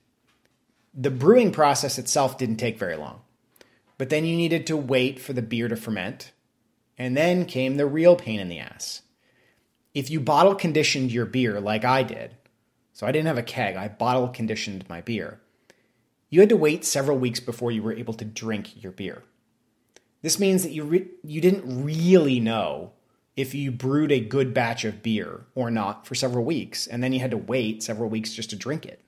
The 0.93 1.09
brewing 1.09 1.53
process 1.53 1.97
itself 1.97 2.37
didn't 2.37 2.57
take 2.57 2.77
very 2.77 2.97
long, 2.97 3.21
but 3.97 4.09
then 4.09 4.25
you 4.25 4.35
needed 4.35 4.67
to 4.67 4.77
wait 4.77 5.19
for 5.19 5.33
the 5.33 5.41
beer 5.41 5.67
to 5.67 5.75
ferment, 5.75 6.31
and 6.97 7.15
then 7.15 7.45
came 7.45 7.77
the 7.77 7.85
real 7.85 8.15
pain 8.15 8.39
in 8.39 8.49
the 8.49 8.59
ass. 8.59 9.01
If 9.93 10.09
you 10.09 10.19
bottle 10.19 10.55
conditioned 10.55 11.11
your 11.11 11.25
beer 11.25 11.59
like 11.59 11.85
I 11.85 12.03
did, 12.03 12.35
so 12.93 13.07
I 13.07 13.11
didn't 13.11 13.27
have 13.27 13.37
a 13.37 13.43
keg, 13.43 13.75
I 13.75 13.87
bottle 13.87 14.27
conditioned 14.27 14.85
my 14.89 15.01
beer, 15.01 15.39
you 16.29 16.39
had 16.39 16.49
to 16.49 16.57
wait 16.57 16.83
several 16.83 17.17
weeks 17.17 17.39
before 17.39 17.71
you 17.71 17.81
were 17.81 17.93
able 17.93 18.13
to 18.15 18.25
drink 18.25 18.81
your 18.81 18.91
beer. 18.91 19.23
This 20.21 20.39
means 20.39 20.63
that 20.63 20.71
you 20.71 20.83
re- 20.83 21.07
you 21.23 21.39
didn't 21.39 21.83
really 21.83 22.39
know 22.39 22.91
if 23.35 23.53
you 23.53 23.71
brewed 23.71 24.11
a 24.11 24.19
good 24.19 24.53
batch 24.53 24.85
of 24.85 25.03
beer 25.03 25.45
or 25.55 25.69
not 25.69 26.07
for 26.07 26.15
several 26.15 26.43
weeks, 26.43 26.87
and 26.87 27.03
then 27.03 27.13
you 27.13 27.19
had 27.19 27.31
to 27.31 27.37
wait 27.37 27.83
several 27.83 28.09
weeks 28.09 28.33
just 28.33 28.49
to 28.49 28.55
drink 28.55 28.85
it. 28.85 29.01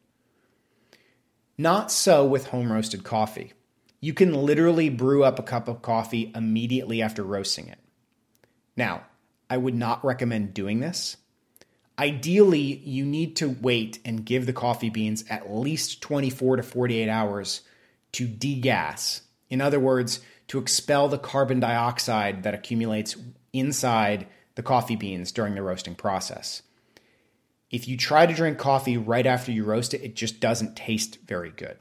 Not 1.57 1.91
so 1.91 2.25
with 2.25 2.47
home 2.47 2.71
roasted 2.71 3.03
coffee. 3.03 3.53
You 3.99 4.13
can 4.13 4.33
literally 4.33 4.89
brew 4.89 5.23
up 5.23 5.39
a 5.39 5.43
cup 5.43 5.67
of 5.67 5.81
coffee 5.81 6.31
immediately 6.35 7.01
after 7.01 7.23
roasting 7.23 7.67
it. 7.67 7.79
Now, 8.75 9.03
I 9.49 9.57
would 9.57 9.75
not 9.75 10.05
recommend 10.05 10.53
doing 10.53 10.79
this. 10.79 11.17
Ideally, 11.99 12.77
you 12.85 13.05
need 13.05 13.35
to 13.37 13.49
wait 13.49 13.99
and 14.05 14.23
give 14.23 14.45
the 14.45 14.53
coffee 14.53 14.91
beans 14.91 15.23
at 15.29 15.51
least 15.51 16.01
24 16.01 16.57
to 16.57 16.63
48 16.63 17.09
hours 17.09 17.61
to 18.11 18.27
degas. 18.27 19.21
In 19.49 19.61
other 19.61 19.79
words, 19.79 20.19
to 20.49 20.59
expel 20.59 21.07
the 21.07 21.17
carbon 21.17 21.59
dioxide 21.59 22.43
that 22.43 22.53
accumulates 22.53 23.15
inside 23.51 24.27
the 24.55 24.63
coffee 24.63 24.95
beans 24.95 25.31
during 25.31 25.55
the 25.55 25.63
roasting 25.63 25.95
process. 25.95 26.61
If 27.71 27.87
you 27.87 27.97
try 27.97 28.25
to 28.25 28.33
drink 28.33 28.57
coffee 28.57 28.97
right 28.97 29.25
after 29.25 29.51
you 29.51 29.63
roast 29.63 29.93
it, 29.93 30.03
it 30.03 30.15
just 30.15 30.39
doesn't 30.39 30.77
taste 30.77 31.17
very 31.25 31.51
good. 31.51 31.77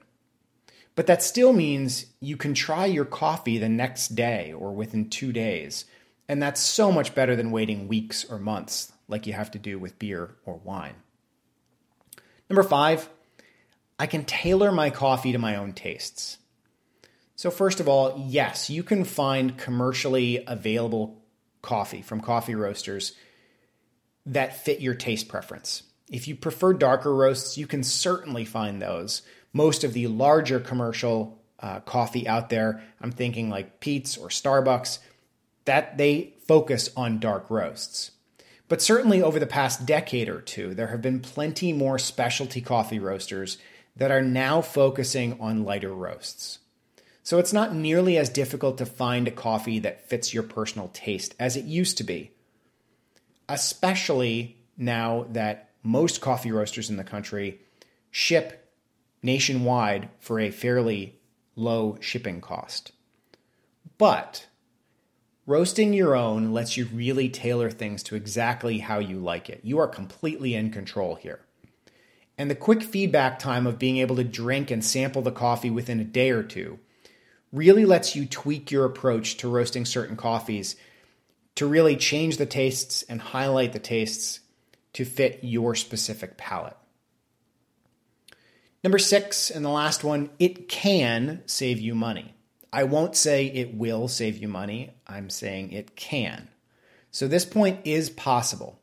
But 0.97 1.07
that 1.07 1.23
still 1.23 1.53
means 1.53 2.07
you 2.21 2.37
can 2.37 2.55
try 2.55 2.87
your 2.87 3.05
coffee 3.05 3.59
the 3.59 3.69
next 3.69 4.17
day 4.17 4.53
or 4.53 4.73
within 4.73 5.09
two 5.09 5.33
days. 5.33 5.85
And 6.29 6.43
that's 6.43 6.61
so 6.61 6.91
much 6.91 7.15
better 7.15 7.37
than 7.37 7.53
waiting 7.53 7.87
weeks 7.87 8.25
or 8.25 8.39
months 8.39 8.93
like 9.07 9.27
you 9.27 9.35
have 9.35 9.53
to 9.53 9.59
do 9.59 9.79
with 9.79 9.99
beer 9.99 10.35
or 10.45 10.55
wine. 10.57 10.95
Number 12.51 12.63
five, 12.63 13.09
I 13.99 14.07
can 14.07 14.25
tailor 14.25 14.73
my 14.73 14.91
coffee 14.91 15.33
to 15.33 15.39
my 15.39 15.57
own 15.57 15.73
tastes. 15.73 16.39
So, 17.37 17.51
first 17.51 17.81
of 17.81 17.89
all, 17.89 18.25
yes, 18.27 18.71
you 18.71 18.83
can 18.83 19.05
find 19.05 19.59
commercially 19.59 20.43
available 20.47 21.23
coffee 21.61 22.01
from 22.01 22.21
coffee 22.21 22.55
roasters 22.55 23.13
that 24.25 24.65
fit 24.65 24.81
your 24.81 24.95
taste 24.95 25.29
preference. 25.29 25.83
If 26.11 26.29
you 26.29 26.37
prefer 26.37 26.73
darker 26.73 27.15
roasts, 27.15 27.59
you 27.59 27.67
can 27.67 27.83
certainly 27.83 28.45
find 28.45 28.81
those. 28.81 29.23
Most 29.57 29.85
of 29.85 29.95
the 29.95 30.07
larger 30.07 30.61
commercial 30.61 31.43
uh, 31.61 31.81
coffee 31.81 32.29
out 32.29 32.51
there, 32.51 32.83
I'm 33.01 33.11
thinking 33.11 33.49
like 33.49 33.81
Peet's 33.81 34.19
or 34.19 34.29
Starbucks, 34.29 34.99
that 35.65 35.97
they 35.97 36.35
focus 36.47 36.91
on 36.95 37.21
dark 37.21 37.49
roasts. 37.49 38.11
But 38.69 38.83
certainly 38.83 39.23
over 39.23 39.39
the 39.39 39.47
past 39.47 39.87
decade 39.87 40.29
or 40.29 40.43
two, 40.43 40.75
there 40.75 40.89
have 40.89 41.01
been 41.01 41.21
plenty 41.21 41.73
more 41.73 41.99
specialty 41.99 42.61
coffee 42.61 42.99
roasters 42.99 43.57
that 43.97 44.11
are 44.11 44.21
now 44.21 44.61
focusing 44.61 45.41
on 45.41 45.65
lighter 45.65 45.95
roasts. 45.95 46.59
So 47.23 47.39
it's 47.39 47.55
not 47.55 47.75
nearly 47.75 48.19
as 48.19 48.29
difficult 48.29 48.77
to 48.77 48.85
find 48.85 49.27
a 49.27 49.31
coffee 49.31 49.79
that 49.79 50.07
fits 50.07 50.35
your 50.35 50.43
personal 50.43 50.91
taste 50.93 51.35
as 51.41 51.57
it 51.57 51.65
used 51.65 51.97
to 51.97 52.05
be. 52.05 52.31
Especially 53.49 54.59
now 54.77 55.25
that 55.31 55.71
most 55.83 56.21
coffee 56.21 56.53
roasters 56.53 56.91
in 56.91 56.99
the 56.99 57.05
country 57.05 57.59
ship 58.11 58.66
nationwide 59.23 60.09
for 60.19 60.39
a 60.41 60.51
fairly 60.51 61.19
low 61.55 61.99
shipping 62.01 62.41
cost. 62.41 62.93
But 63.99 64.47
roasting 65.47 65.93
your 65.93 66.15
own 66.15 66.53
lets 66.53 66.77
you 66.77 66.87
really 66.93 67.29
tailor 67.29 67.71
things 67.71 68.03
to 68.05 68.17
exactly 68.17 68.79
how 68.79 68.99
you 68.99 69.19
like 69.19 69.49
it. 69.49 69.61
You 69.63 69.79
are 69.79 69.89
completely 69.89 70.55
in 70.55 70.71
control 70.71 71.15
here. 71.15 71.41
And 72.39 72.51
the 72.51 72.55
quick 72.55 72.83
feedback 72.83 73.39
time 73.39 73.67
of 73.67 73.79
being 73.79 73.97
able 73.97 74.17
to 74.17 74.25
drink 74.25 74.71
and 74.71 74.85
sample 74.85 75.23
the 75.23 75.33
coffee 75.33 75.71
within 75.71 76.01
a 76.01 76.05
day 76.05 76.31
or 76.31 76.43
two 76.43 76.79
really 77.53 77.87
lets 77.87 78.15
you 78.15 78.27
tweak 78.27 78.71
your 78.71 78.85
approach 78.85 79.39
to 79.39 79.49
roasting 79.49 79.87
certain 79.87 80.17
coffees 80.17 80.77
to 81.55 81.67
really 81.67 81.97
change 81.97 82.37
the 82.37 82.45
tastes 82.45 83.03
and 83.05 83.21
highlight 83.21 83.73
the 83.73 83.79
tastes 83.79 84.41
to 84.93 85.05
fit 85.05 85.41
your 85.43 85.75
specific 85.75 86.37
palate. 86.37 86.77
Number 88.87 88.99
six, 88.99 89.51
and 89.51 89.65
the 89.65 89.69
last 89.69 90.05
one, 90.05 90.31
it 90.39 90.69
can 90.69 91.43
save 91.47 91.81
you 91.81 91.93
money. 91.93 92.37
I 92.73 92.85
won't 92.85 93.17
say 93.17 93.47
it 93.47 93.75
will 93.75 94.07
save 94.07 94.39
you 94.39 94.47
money, 94.47 94.93
I'm 95.09 95.29
saying 95.29 95.73
it 95.73 95.97
can. 95.97 96.47
So 97.11 97.27
this 97.27 97.45
point 97.45 97.81
is 97.85 98.11
possible. 98.11 98.79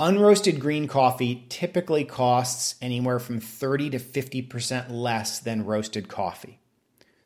Unroasted 0.00 0.58
green 0.58 0.88
coffee 0.88 1.46
typically 1.48 2.04
costs 2.04 2.74
anywhere 2.82 3.20
from 3.20 3.38
30 3.38 3.90
to 3.90 4.00
50% 4.00 4.90
less 4.90 5.38
than 5.38 5.64
roasted 5.64 6.08
coffee. 6.08 6.58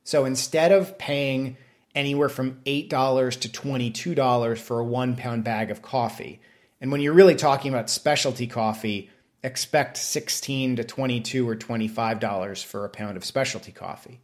So 0.05 0.27
instead 0.27 0.73
of 0.73 0.99
paying 0.99 1.57
anywhere 1.95 2.29
from 2.29 2.61
$8 2.67 3.41
to 3.41 3.49
$22 3.49 4.59
for 4.59 4.79
a 4.79 4.85
one 4.85 5.17
pound 5.17 5.43
bag 5.43 5.71
of 5.71 5.81
coffee, 5.81 6.43
and 6.83 6.93
when 6.93 7.01
you're 7.01 7.15
really 7.15 7.35
talking 7.35 7.73
about 7.73 7.89
specialty 7.89 8.47
coffee, 8.47 9.09
expect 9.43 9.97
16 9.97 10.77
to 10.77 10.85
22 10.85 11.49
or 11.49 11.57
$25 11.57 12.65
for 12.65 12.85
a 12.85 12.89
pound 12.89 13.17
of 13.17 13.25
specialty 13.25 13.73
coffee. 13.73 14.21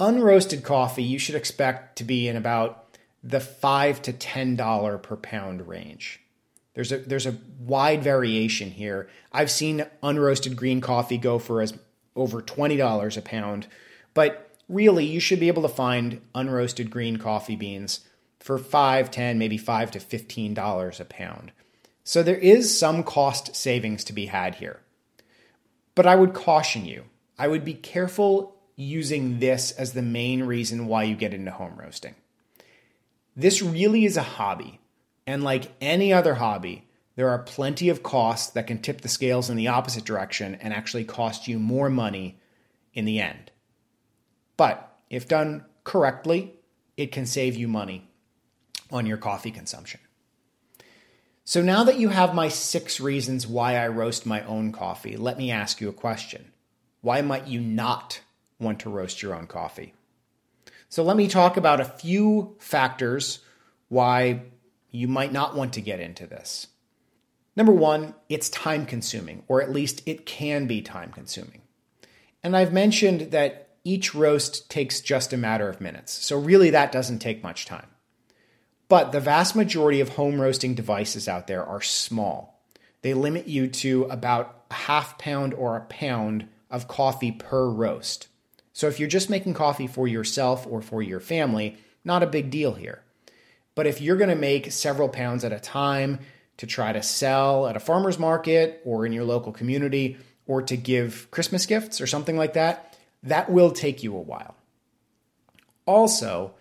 Unroasted 0.00 0.62
coffee, 0.62 1.02
you 1.02 1.18
should 1.18 1.34
expect 1.34 1.96
to 1.96 2.04
be 2.04 2.28
in 2.28 2.36
about 2.36 2.98
the 3.22 3.40
5 3.40 4.02
to 4.02 4.12
$10 4.12 5.02
per 5.02 5.16
pound 5.16 5.66
range. 5.68 6.20
There's 6.74 6.90
a 6.90 6.98
there's 6.98 7.26
a 7.26 7.38
wide 7.60 8.02
variation 8.02 8.72
here. 8.72 9.08
I've 9.32 9.50
seen 9.50 9.86
unroasted 10.02 10.56
green 10.56 10.80
coffee 10.80 11.18
go 11.18 11.38
for 11.38 11.62
as 11.62 11.72
over 12.16 12.42
$20 12.42 13.16
a 13.16 13.22
pound 13.22 13.68
but 14.14 14.56
really, 14.68 15.04
you 15.04 15.20
should 15.20 15.40
be 15.40 15.48
able 15.48 15.62
to 15.62 15.68
find 15.68 16.22
unroasted 16.34 16.88
green 16.88 17.18
coffee 17.18 17.56
beans 17.56 18.00
for 18.38 18.56
5, 18.56 19.10
10, 19.10 19.38
maybe 19.38 19.58
5 19.58 19.90
to 19.90 19.98
$15 19.98 21.00
a 21.00 21.04
pound. 21.04 21.52
So 22.04 22.22
there 22.22 22.36
is 22.36 22.78
some 22.78 23.02
cost 23.02 23.56
savings 23.56 24.04
to 24.04 24.12
be 24.12 24.26
had 24.26 24.56
here. 24.56 24.80
But 25.94 26.06
I 26.06 26.14
would 26.14 26.34
caution 26.34 26.84
you. 26.84 27.04
I 27.38 27.48
would 27.48 27.64
be 27.64 27.74
careful 27.74 28.56
using 28.76 29.38
this 29.38 29.70
as 29.72 29.92
the 29.92 30.02
main 30.02 30.44
reason 30.44 30.86
why 30.86 31.04
you 31.04 31.16
get 31.16 31.34
into 31.34 31.50
home 31.50 31.76
roasting. 31.76 32.14
This 33.34 33.62
really 33.62 34.04
is 34.04 34.16
a 34.16 34.22
hobby, 34.22 34.80
and 35.26 35.42
like 35.42 35.72
any 35.80 36.12
other 36.12 36.34
hobby, 36.34 36.86
there 37.16 37.30
are 37.30 37.38
plenty 37.38 37.88
of 37.88 38.02
costs 38.02 38.50
that 38.52 38.66
can 38.66 38.82
tip 38.82 39.00
the 39.00 39.08
scales 39.08 39.48
in 39.48 39.56
the 39.56 39.68
opposite 39.68 40.04
direction 40.04 40.56
and 40.56 40.74
actually 40.74 41.04
cost 41.04 41.48
you 41.48 41.58
more 41.58 41.88
money 41.88 42.38
in 42.92 43.04
the 43.04 43.20
end. 43.20 43.50
But 44.56 44.96
if 45.10 45.26
done 45.26 45.64
correctly, 45.84 46.54
it 46.96 47.12
can 47.12 47.26
save 47.26 47.56
you 47.56 47.66
money 47.66 48.08
on 48.90 49.06
your 49.06 49.16
coffee 49.16 49.50
consumption. 49.50 50.00
So 51.46 51.60
now 51.60 51.84
that 51.84 51.98
you 51.98 52.08
have 52.08 52.34
my 52.34 52.48
six 52.48 53.00
reasons 53.00 53.46
why 53.46 53.76
I 53.76 53.88
roast 53.88 54.24
my 54.24 54.42
own 54.44 54.72
coffee, 54.72 55.18
let 55.18 55.36
me 55.36 55.50
ask 55.50 55.78
you 55.78 55.90
a 55.90 55.92
question. 55.92 56.52
Why 57.02 57.20
might 57.20 57.46
you 57.46 57.60
not 57.60 58.20
want 58.58 58.80
to 58.80 58.90
roast 58.90 59.22
your 59.22 59.34
own 59.34 59.46
coffee? 59.46 59.92
So 60.88 61.02
let 61.02 61.18
me 61.18 61.28
talk 61.28 61.58
about 61.58 61.80
a 61.80 61.84
few 61.84 62.56
factors 62.58 63.40
why 63.88 64.40
you 64.90 65.06
might 65.06 65.32
not 65.32 65.54
want 65.54 65.74
to 65.74 65.82
get 65.82 66.00
into 66.00 66.26
this. 66.26 66.68
Number 67.56 67.72
one, 67.72 68.14
it's 68.30 68.48
time 68.48 68.86
consuming, 68.86 69.42
or 69.46 69.60
at 69.60 69.70
least 69.70 70.02
it 70.06 70.24
can 70.24 70.66
be 70.66 70.80
time 70.80 71.12
consuming. 71.12 71.60
And 72.42 72.56
I've 72.56 72.72
mentioned 72.72 73.32
that 73.32 73.68
each 73.84 74.14
roast 74.14 74.70
takes 74.70 75.00
just 75.00 75.32
a 75.34 75.36
matter 75.36 75.68
of 75.68 75.80
minutes, 75.80 76.12
so 76.12 76.38
really 76.38 76.70
that 76.70 76.90
doesn't 76.90 77.18
take 77.18 77.42
much 77.42 77.66
time. 77.66 77.88
But 78.94 79.10
the 79.10 79.18
vast 79.18 79.56
majority 79.56 79.98
of 79.98 80.10
home 80.10 80.40
roasting 80.40 80.76
devices 80.76 81.26
out 81.26 81.48
there 81.48 81.64
are 81.64 81.82
small. 81.82 82.62
They 83.02 83.12
limit 83.12 83.48
you 83.48 83.66
to 83.66 84.04
about 84.04 84.66
a 84.70 84.74
half 84.74 85.18
pound 85.18 85.52
or 85.52 85.76
a 85.76 85.80
pound 85.80 86.46
of 86.70 86.86
coffee 86.86 87.32
per 87.32 87.68
roast. 87.68 88.28
So 88.72 88.86
if 88.86 89.00
you're 89.00 89.08
just 89.08 89.28
making 89.28 89.54
coffee 89.54 89.88
for 89.88 90.06
yourself 90.06 90.64
or 90.70 90.80
for 90.80 91.02
your 91.02 91.18
family, 91.18 91.76
not 92.04 92.22
a 92.22 92.28
big 92.28 92.50
deal 92.50 92.74
here. 92.74 93.02
But 93.74 93.88
if 93.88 94.00
you're 94.00 94.16
going 94.16 94.30
to 94.30 94.36
make 94.36 94.70
several 94.70 95.08
pounds 95.08 95.42
at 95.42 95.52
a 95.52 95.58
time 95.58 96.20
to 96.58 96.66
try 96.68 96.92
to 96.92 97.02
sell 97.02 97.66
at 97.66 97.74
a 97.74 97.80
farmer's 97.80 98.20
market 98.20 98.80
or 98.84 99.04
in 99.04 99.12
your 99.12 99.24
local 99.24 99.50
community 99.50 100.18
or 100.46 100.62
to 100.62 100.76
give 100.76 101.28
Christmas 101.32 101.66
gifts 101.66 102.00
or 102.00 102.06
something 102.06 102.36
like 102.36 102.52
that, 102.52 102.96
that 103.24 103.50
will 103.50 103.72
take 103.72 104.04
you 104.04 104.16
a 104.16 104.20
while. 104.20 104.54
Also, 105.84 106.54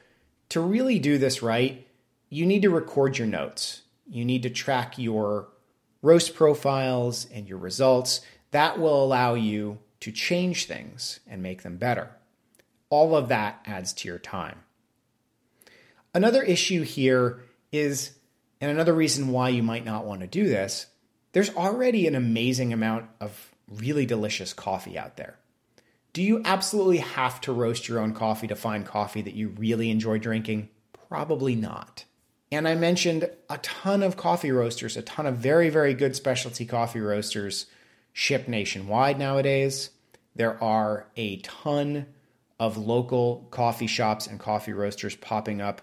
to 0.49 0.59
really 0.59 0.97
do 0.97 1.19
this 1.19 1.43
right, 1.43 1.85
you 2.33 2.45
need 2.47 2.63
to 2.63 2.69
record 2.69 3.17
your 3.17 3.27
notes. 3.27 3.83
You 4.09 4.25
need 4.25 4.43
to 4.43 4.49
track 4.49 4.97
your 4.97 5.49
roast 6.01 6.33
profiles 6.33 7.27
and 7.31 7.47
your 7.47 7.59
results. 7.59 8.21
That 8.51 8.79
will 8.79 9.03
allow 9.03 9.35
you 9.35 9.77
to 10.01 10.11
change 10.11 10.65
things 10.65 11.19
and 11.27 11.43
make 11.43 11.61
them 11.61 11.77
better. 11.77 12.09
All 12.89 13.15
of 13.15 13.29
that 13.29 13.61
adds 13.65 13.93
to 13.93 14.07
your 14.07 14.19
time. 14.19 14.63
Another 16.13 16.43
issue 16.43 16.81
here 16.81 17.43
is, 17.71 18.11
and 18.59 18.69
another 18.69 18.93
reason 18.93 19.29
why 19.29 19.49
you 19.49 19.63
might 19.63 19.85
not 19.85 20.05
want 20.05 20.21
to 20.21 20.27
do 20.27 20.47
this, 20.47 20.87
there's 21.31 21.55
already 21.55 22.07
an 22.07 22.15
amazing 22.15 22.73
amount 22.73 23.05
of 23.19 23.53
really 23.67 24.05
delicious 24.05 24.53
coffee 24.53 24.97
out 24.97 25.17
there. 25.17 25.37
Do 26.13 26.21
you 26.21 26.41
absolutely 26.45 26.97
have 26.97 27.41
to 27.41 27.53
roast 27.53 27.87
your 27.87 27.99
own 27.99 28.13
coffee 28.13 28.47
to 28.47 28.55
find 28.55 28.85
coffee 28.85 29.21
that 29.21 29.33
you 29.33 29.49
really 29.49 29.89
enjoy 29.89 30.19
drinking? 30.19 30.69
Probably 31.09 31.55
not. 31.55 32.05
And 32.53 32.67
I 32.67 32.75
mentioned 32.75 33.27
a 33.49 33.57
ton 33.57 34.03
of 34.03 34.15
coffee 34.15 34.51
roasters, 34.51 34.95
a 34.95 35.01
ton 35.01 35.25
of 35.25 35.37
very, 35.37 35.69
very 35.69 35.95
good 35.95 36.15
specialty 36.15 36.67
coffee 36.67 36.99
roasters 36.99 37.65
ship 38.11 38.47
nationwide 38.47 39.17
nowadays. 39.17 39.89
There 40.35 40.63
are 40.63 41.07
a 41.17 41.37
ton 41.37 42.05
of 42.59 42.77
local 42.77 43.47
coffee 43.49 43.87
shops 43.87 44.27
and 44.27 44.39
coffee 44.39 44.71
roasters 44.71 45.15
popping 45.15 45.61
up 45.61 45.81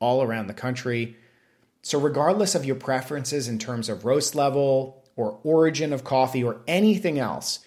all 0.00 0.20
around 0.20 0.48
the 0.48 0.52
country. 0.52 1.16
So, 1.82 2.00
regardless 2.00 2.56
of 2.56 2.64
your 2.64 2.74
preferences 2.74 3.46
in 3.46 3.60
terms 3.60 3.88
of 3.88 4.04
roast 4.04 4.34
level 4.34 5.04
or 5.14 5.38
origin 5.44 5.92
of 5.92 6.02
coffee 6.02 6.42
or 6.42 6.60
anything 6.66 7.20
else, 7.20 7.60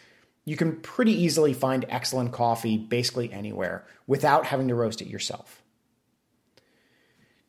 you 0.43 0.57
can 0.57 0.81
pretty 0.81 1.13
easily 1.13 1.53
find 1.53 1.85
excellent 1.87 2.33
coffee 2.33 2.77
basically 2.77 3.31
anywhere 3.31 3.85
without 4.05 4.47
having 4.47 4.67
to 4.67 4.75
roast 4.75 5.01
it 5.01 5.07
yourself. 5.07 5.62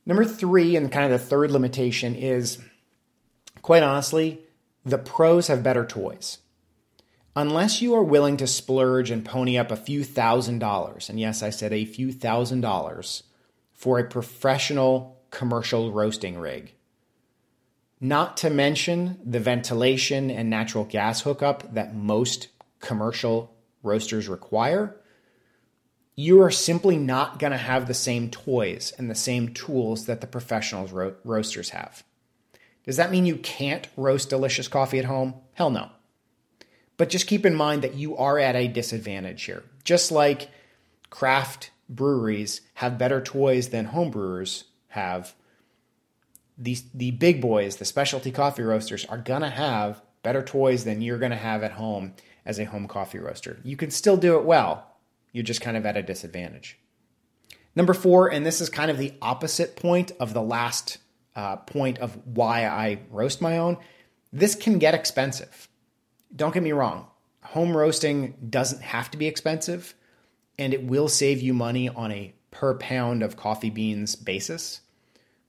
Number 0.06 0.24
three, 0.24 0.76
and 0.76 0.92
kind 0.92 1.12
of 1.12 1.18
the 1.18 1.26
third 1.26 1.50
limitation, 1.50 2.14
is 2.14 2.58
quite 3.62 3.82
honestly, 3.82 4.40
the 4.84 4.98
pros 4.98 5.46
have 5.46 5.62
better 5.62 5.84
toys. 5.84 6.38
Unless 7.36 7.82
you 7.82 7.94
are 7.94 8.04
willing 8.04 8.36
to 8.36 8.46
splurge 8.46 9.10
and 9.10 9.24
pony 9.24 9.58
up 9.58 9.70
a 9.70 9.76
few 9.76 10.04
thousand 10.04 10.60
dollars, 10.60 11.08
and 11.08 11.18
yes, 11.18 11.42
I 11.42 11.50
said 11.50 11.72
a 11.72 11.84
few 11.84 12.12
thousand 12.12 12.60
dollars, 12.60 13.24
for 13.72 13.98
a 13.98 14.08
professional 14.08 15.20
commercial 15.30 15.90
roasting 15.90 16.38
rig. 16.38 16.74
Not 18.00 18.36
to 18.38 18.50
mention 18.50 19.18
the 19.24 19.40
ventilation 19.40 20.30
and 20.30 20.48
natural 20.48 20.84
gas 20.84 21.22
hookup 21.22 21.74
that 21.74 21.94
most 21.94 22.48
commercial 22.80 23.56
roasters 23.82 24.28
require 24.28 24.96
you 26.16 26.40
are 26.42 26.50
simply 26.50 26.96
not 26.96 27.38
going 27.38 27.50
to 27.50 27.56
have 27.56 27.86
the 27.86 27.94
same 27.94 28.30
toys 28.30 28.92
and 28.98 29.10
the 29.10 29.14
same 29.14 29.52
tools 29.52 30.06
that 30.06 30.20
the 30.20 30.26
professionals 30.26 30.92
ro- 30.92 31.14
roasters 31.24 31.70
have. 31.70 32.04
Does 32.84 32.96
that 32.96 33.10
mean 33.10 33.26
you 33.26 33.36
can't 33.36 33.88
roast 33.96 34.30
delicious 34.30 34.68
coffee 34.68 34.98
at 34.98 35.06
home? 35.06 35.34
Hell 35.54 35.70
no. 35.70 35.90
But 36.96 37.08
just 37.08 37.26
keep 37.26 37.44
in 37.44 37.54
mind 37.54 37.82
that 37.82 37.94
you 37.94 38.16
are 38.16 38.38
at 38.38 38.54
a 38.54 38.68
disadvantage 38.68 39.42
here. 39.44 39.64
Just 39.82 40.12
like 40.12 40.50
craft 41.10 41.70
breweries 41.88 42.60
have 42.74 42.98
better 42.98 43.20
toys 43.20 43.70
than 43.70 43.86
home 43.86 44.10
brewers 44.10 44.64
have, 44.88 45.34
the, 46.56 46.76
the 46.92 47.10
big 47.12 47.40
boys, 47.40 47.76
the 47.76 47.84
specialty 47.84 48.30
coffee 48.30 48.62
roasters, 48.62 49.04
are 49.06 49.18
going 49.18 49.42
to 49.42 49.50
have 49.50 50.00
better 50.22 50.42
toys 50.42 50.84
than 50.84 51.02
you're 51.02 51.18
going 51.18 51.32
to 51.32 51.36
have 51.36 51.64
at 51.64 51.72
home 51.72 52.14
as 52.46 52.60
a 52.60 52.64
home 52.64 52.86
coffee 52.86 53.18
roaster. 53.18 53.58
You 53.64 53.76
can 53.76 53.90
still 53.90 54.16
do 54.16 54.36
it 54.36 54.44
well, 54.44 54.93
you're 55.34 55.44
just 55.44 55.60
kind 55.60 55.76
of 55.76 55.84
at 55.84 55.98
a 55.98 56.02
disadvantage. 56.02 56.78
Number 57.76 57.92
four, 57.92 58.28
and 58.28 58.46
this 58.46 58.60
is 58.60 58.70
kind 58.70 58.90
of 58.90 58.98
the 58.98 59.12
opposite 59.20 59.74
point 59.76 60.12
of 60.20 60.32
the 60.32 60.40
last 60.40 60.98
uh, 61.34 61.56
point 61.56 61.98
of 61.98 62.16
why 62.24 62.64
I 62.66 63.00
roast 63.10 63.42
my 63.42 63.58
own, 63.58 63.76
this 64.32 64.54
can 64.54 64.78
get 64.78 64.94
expensive. 64.94 65.68
Don't 66.34 66.54
get 66.54 66.62
me 66.62 66.72
wrong, 66.72 67.08
home 67.42 67.76
roasting 67.76 68.34
doesn't 68.48 68.82
have 68.82 69.10
to 69.10 69.18
be 69.18 69.26
expensive, 69.26 69.94
and 70.56 70.72
it 70.72 70.84
will 70.84 71.08
save 71.08 71.42
you 71.42 71.52
money 71.52 71.88
on 71.88 72.12
a 72.12 72.32
per 72.52 72.74
pound 72.74 73.24
of 73.24 73.36
coffee 73.36 73.70
beans 73.70 74.14
basis. 74.14 74.80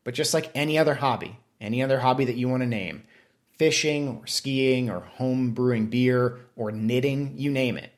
But 0.04 0.15
just 0.15 0.34
like 0.34 0.52
any 0.56 0.80
other 0.80 0.95
hobby, 0.95 1.38
any 1.62 1.84
other 1.84 2.00
hobby 2.00 2.26
that 2.26 2.38
you 2.38 2.50
want 2.50 2.62
to 2.62 2.67
name, 2.67 3.04
fishing 3.52 4.08
or 4.08 4.26
skiing 4.26 4.89
or 4.89 5.02
home 5.02 5.52
brewing 5.52 5.88
beer 5.88 6.39
or 6.56 6.71
knitting, 6.71 7.36
you 7.38 7.52
name 7.52 7.78
it, 7.78 7.91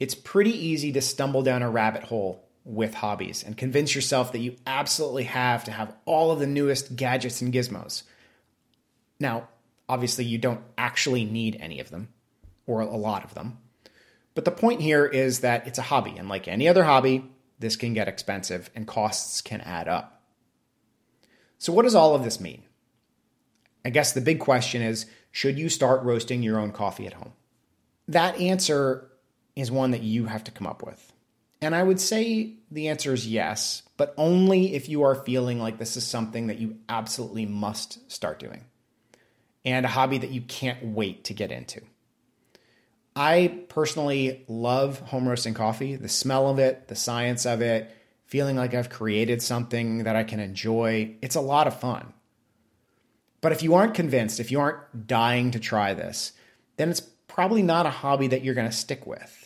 it's 0.00 0.14
pretty 0.14 0.52
easy 0.52 0.92
to 0.92 1.00
stumble 1.00 1.42
down 1.42 1.62
a 1.62 1.70
rabbit 1.70 2.04
hole 2.04 2.44
with 2.64 2.94
hobbies 2.94 3.42
and 3.42 3.56
convince 3.56 3.94
yourself 3.94 4.32
that 4.32 4.38
you 4.38 4.56
absolutely 4.66 5.24
have 5.24 5.64
to 5.64 5.70
have 5.70 5.94
all 6.06 6.32
of 6.32 6.40
the 6.40 6.46
newest 6.46 6.96
gadgets 6.96 7.42
and 7.42 7.52
gizmos. 7.52 8.02
Now, 9.20 9.48
obviously, 9.88 10.24
you 10.24 10.38
don't 10.38 10.62
actually 10.78 11.24
need 11.24 11.56
any 11.60 11.80
of 11.80 11.90
them 11.90 12.08
or 12.66 12.80
a 12.80 12.96
lot 12.96 13.24
of 13.24 13.34
them. 13.34 13.58
But 14.34 14.44
the 14.44 14.50
point 14.50 14.80
here 14.80 15.06
is 15.06 15.40
that 15.40 15.66
it's 15.66 15.78
a 15.78 15.82
hobby, 15.82 16.16
and 16.16 16.28
like 16.28 16.48
any 16.48 16.66
other 16.66 16.84
hobby, 16.84 17.30
this 17.58 17.76
can 17.76 17.94
get 17.94 18.08
expensive 18.08 18.68
and 18.74 18.86
costs 18.86 19.40
can 19.40 19.60
add 19.60 19.86
up. 19.86 20.22
So, 21.58 21.72
what 21.72 21.82
does 21.82 21.94
all 21.94 22.14
of 22.14 22.24
this 22.24 22.40
mean? 22.40 22.64
I 23.84 23.90
guess 23.90 24.12
the 24.12 24.20
big 24.20 24.40
question 24.40 24.82
is 24.82 25.06
should 25.30 25.58
you 25.58 25.68
start 25.68 26.02
roasting 26.02 26.42
your 26.42 26.58
own 26.58 26.72
coffee 26.72 27.06
at 27.06 27.12
home? 27.12 27.32
That 28.08 28.40
answer 28.40 29.10
is 29.56 29.70
one 29.70 29.92
that 29.92 30.02
you 30.02 30.26
have 30.26 30.44
to 30.44 30.50
come 30.50 30.66
up 30.66 30.82
with? 30.82 31.12
And 31.62 31.74
I 31.74 31.82
would 31.82 32.00
say 32.00 32.54
the 32.70 32.88
answer 32.88 33.14
is 33.14 33.26
yes, 33.26 33.82
but 33.96 34.14
only 34.16 34.74
if 34.74 34.88
you 34.88 35.02
are 35.02 35.14
feeling 35.14 35.58
like 35.58 35.78
this 35.78 35.96
is 35.96 36.06
something 36.06 36.48
that 36.48 36.58
you 36.58 36.76
absolutely 36.88 37.46
must 37.46 38.10
start 38.10 38.38
doing 38.38 38.64
and 39.64 39.86
a 39.86 39.88
hobby 39.88 40.18
that 40.18 40.30
you 40.30 40.42
can't 40.42 40.84
wait 40.84 41.24
to 41.24 41.34
get 41.34 41.50
into. 41.50 41.80
I 43.16 43.60
personally 43.68 44.44
love 44.48 44.98
home 45.00 45.28
roasting 45.28 45.54
coffee, 45.54 45.96
the 45.96 46.08
smell 46.08 46.48
of 46.48 46.58
it, 46.58 46.88
the 46.88 46.96
science 46.96 47.46
of 47.46 47.62
it, 47.62 47.90
feeling 48.26 48.56
like 48.56 48.74
I've 48.74 48.90
created 48.90 49.40
something 49.40 50.04
that 50.04 50.16
I 50.16 50.24
can 50.24 50.40
enjoy. 50.40 51.14
It's 51.22 51.36
a 51.36 51.40
lot 51.40 51.66
of 51.66 51.78
fun. 51.78 52.12
But 53.40 53.52
if 53.52 53.62
you 53.62 53.74
aren't 53.74 53.94
convinced, 53.94 54.40
if 54.40 54.50
you 54.50 54.58
aren't 54.58 55.06
dying 55.06 55.52
to 55.52 55.60
try 55.60 55.94
this, 55.94 56.32
then 56.76 56.90
it's 56.90 57.00
probably 57.00 57.62
not 57.62 57.86
a 57.86 57.90
hobby 57.90 58.26
that 58.28 58.42
you're 58.42 58.54
going 58.54 58.70
to 58.70 58.76
stick 58.76 59.06
with. 59.06 59.43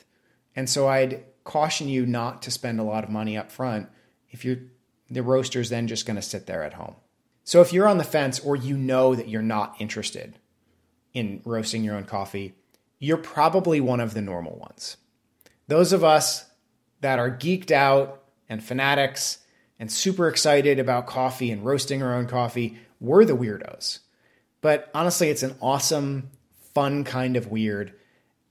And 0.57 0.69
so 0.69 0.89
I'd 0.89 1.25
caution 1.45 1.89
you 1.89 2.05
not 2.07 2.43
to 2.43 2.51
spend 2.51 2.79
a 2.79 2.85
lot 2.85 3.05
of 3.05 3.11
money 3.11 3.37
up 3.37 3.51
front 3.51 3.89
if 4.31 4.45
you're 4.45 4.59
the 5.11 5.23
roaster's 5.23 5.71
then 5.71 5.87
just 5.87 6.07
going 6.07 6.17
to 6.17 6.23
sit 6.23 6.47
there 6.47 6.63
at 6.63 6.75
home. 6.75 6.95
So 7.45 7.63
if 7.63 7.73
you're 7.73 7.89
on 7.89 7.99
the 7.99 8.05
fence 8.05 8.41
or 8.41 8.57
you 8.57 8.77
know 8.77 9.15
that 9.15 9.29
you're 9.29 9.41
not 9.41 9.77
interested 9.79 10.39
in 11.15 11.41
roasting 11.45 11.83
your 11.83 11.95
own 11.95 12.05
coffee, 12.05 12.55
you're 12.99 13.17
probably 13.17 13.81
one 13.81 14.01
of 14.01 14.13
the 14.13 14.21
normal 14.21 14.59
ones. 14.59 14.99
Those 15.67 15.93
of 15.93 16.05
us 16.05 16.45
that 17.01 17.19
are 17.19 17.31
geeked 17.31 17.71
out 17.71 18.23
and 18.49 18.63
fanatics 18.63 19.39
and 19.79 19.91
super 19.91 20.29
excited 20.29 20.79
about 20.79 21.07
coffee 21.07 21.51
and 21.51 21.65
roasting 21.65 22.03
our 22.03 22.15
own 22.15 22.27
coffee, 22.27 22.77
we're 23.01 23.25
the 23.25 23.37
weirdos. 23.37 24.01
But 24.61 24.91
honestly, 24.93 25.31
it's 25.31 25.43
an 25.43 25.55
awesome, 25.63 26.31
fun 26.75 27.05
kind 27.05 27.37
of 27.37 27.49
weird 27.49 27.95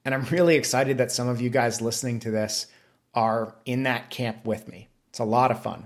and 0.08 0.16
I'm 0.16 0.24
really 0.32 0.56
excited 0.56 1.00
that 1.00 1.12
some 1.12 1.28
of 1.28 1.42
you 1.42 1.50
guys 1.50 1.82
listening 1.82 2.22
to 2.22 2.32
this 2.32 2.68
are 3.14 3.54
in 3.66 3.84
that 3.84 4.10
camp 4.10 4.46
with 4.46 4.66
me. 4.70 4.88
It's 5.10 5.20
a 5.20 5.26
lot 5.26 5.52
of 5.52 5.62
fun. 5.62 5.86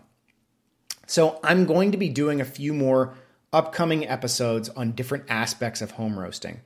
So, 1.08 1.40
I'm 1.44 1.66
going 1.66 1.92
to 1.94 1.98
be 1.98 2.08
doing 2.08 2.40
a 2.40 2.46
few 2.46 2.72
more 2.72 3.16
upcoming 3.52 4.08
episodes 4.08 4.70
on 4.70 4.92
different 4.92 5.24
aspects 5.28 5.82
of 5.82 5.92
home 5.92 6.20
roasting. 6.20 6.62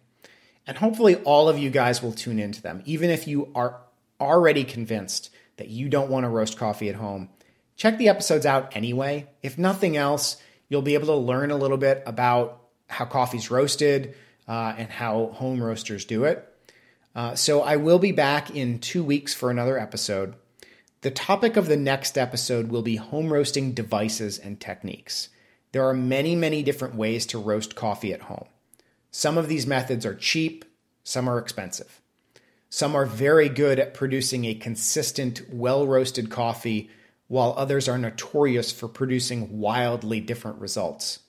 And 0.67 0.77
hopefully, 0.77 1.15
all 1.15 1.47
of 1.47 1.57
you 1.57 1.69
guys 1.69 2.03
will 2.03 2.11
tune 2.11 2.39
into 2.39 2.61
them. 2.61 2.83
Even 2.83 3.09
if 3.09 3.25
you 3.25 3.49
are 3.55 3.79
already 4.19 4.65
convinced 4.65 5.29
that 5.55 5.69
you 5.69 5.87
don't 5.87 6.09
want 6.09 6.25
to 6.25 6.29
roast 6.29 6.57
coffee 6.57 6.89
at 6.89 6.95
home, 6.95 7.29
check 7.77 7.97
the 7.97 8.09
episodes 8.09 8.45
out 8.45 8.75
anyway. 8.75 9.27
If 9.41 9.57
nothing 9.57 9.95
else, 9.95 10.35
you'll 10.67 10.81
be 10.81 10.95
able 10.95 11.07
to 11.07 11.15
learn 11.15 11.51
a 11.51 11.57
little 11.57 11.77
bit 11.77 12.03
about 12.05 12.63
how 12.87 13.05
coffee's 13.05 13.49
roasted 13.49 14.13
uh, 14.45 14.75
and 14.77 14.89
how 14.89 15.27
home 15.27 15.63
roasters 15.63 16.03
do 16.03 16.25
it. 16.25 16.51
Uh, 17.15 17.34
so 17.34 17.62
I 17.62 17.78
will 17.78 17.99
be 17.99 18.12
back 18.12 18.51
in 18.54 18.80
two 18.80 19.04
weeks 19.04 19.34
for 19.34 19.49
another 19.49 19.80
episode. 19.80 20.36
The 21.01 21.12
topic 21.12 21.56
of 21.56 21.67
the 21.67 21.78
next 21.78 22.17
episode 22.17 22.69
will 22.69 22.82
be 22.82 22.97
home 22.97 23.32
roasting 23.32 23.71
devices 23.71 24.38
and 24.38 24.60
techniques. 24.60 25.30
There 25.71 25.88
are 25.88 25.93
many, 25.93 26.36
many 26.36 26.62
different 26.62 26.95
ways 26.95 27.25
to 27.28 27.38
roast 27.38 27.75
coffee 27.75 28.13
at 28.13 28.23
home. 28.23 28.47
Some 29.12 29.38
of 29.38 29.47
these 29.47 29.65
methods 29.65 30.06
are 30.06 30.15
cheap, 30.15 30.65
some 31.04 31.30
are 31.30 31.39
expensive. 31.39 32.01
Some 32.69 32.95
are 32.95 33.06
very 33.06 33.47
good 33.47 33.80
at 33.80 33.93
producing 33.93 34.43
a 34.43 34.56
consistent, 34.56 35.43
well 35.49 35.88
roasted 35.88 36.30
coffee, 36.30 36.89
while 37.28 37.54
others 37.56 37.88
are 37.88 37.97
notorious 37.97 38.71
for 38.71 38.88
producing 38.88 39.60
wildly 39.60 40.19
different 40.19 40.60
results. 40.60 41.19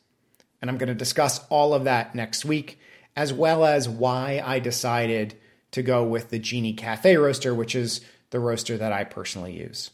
And 0.60 0.68
I'm 0.68 0.78
going 0.78 0.88
to 0.88 0.94
discuss 0.94 1.46
all 1.48 1.74
of 1.74 1.84
that 1.84 2.14
next 2.14 2.44
week, 2.44 2.80
as 3.14 3.32
well 3.32 3.64
as 3.64 3.88
why 3.88 4.42
I 4.44 4.58
decided 4.58 5.36
to 5.72 5.82
go 5.82 6.04
with 6.04 6.30
the 6.30 6.38
Genie 6.38 6.74
Cafe 6.74 7.16
roaster, 7.16 7.54
which 7.54 7.74
is 7.74 8.00
the 8.30 8.40
roaster 8.40 8.76
that 8.76 8.92
I 8.92 9.04
personally 9.04 9.56
use. 9.58 9.90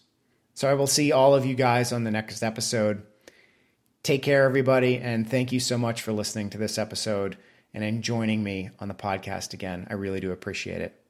So 0.54 0.70
I 0.70 0.74
will 0.74 0.86
see 0.86 1.12
all 1.12 1.34
of 1.34 1.46
you 1.46 1.54
guys 1.54 1.92
on 1.92 2.04
the 2.04 2.10
next 2.10 2.42
episode. 2.42 3.02
Take 4.02 4.22
care, 4.22 4.44
everybody, 4.44 4.98
and 4.98 5.28
thank 5.28 5.52
you 5.52 5.60
so 5.60 5.78
much 5.78 6.02
for 6.02 6.12
listening 6.12 6.50
to 6.50 6.58
this 6.58 6.78
episode 6.78 7.38
and 7.72 8.02
joining 8.02 8.42
me 8.42 8.70
on 8.80 8.88
the 8.88 8.94
podcast 8.94 9.54
again. 9.54 9.86
I 9.88 9.94
really 9.94 10.20
do 10.20 10.32
appreciate 10.32 10.80
it. 10.82 11.01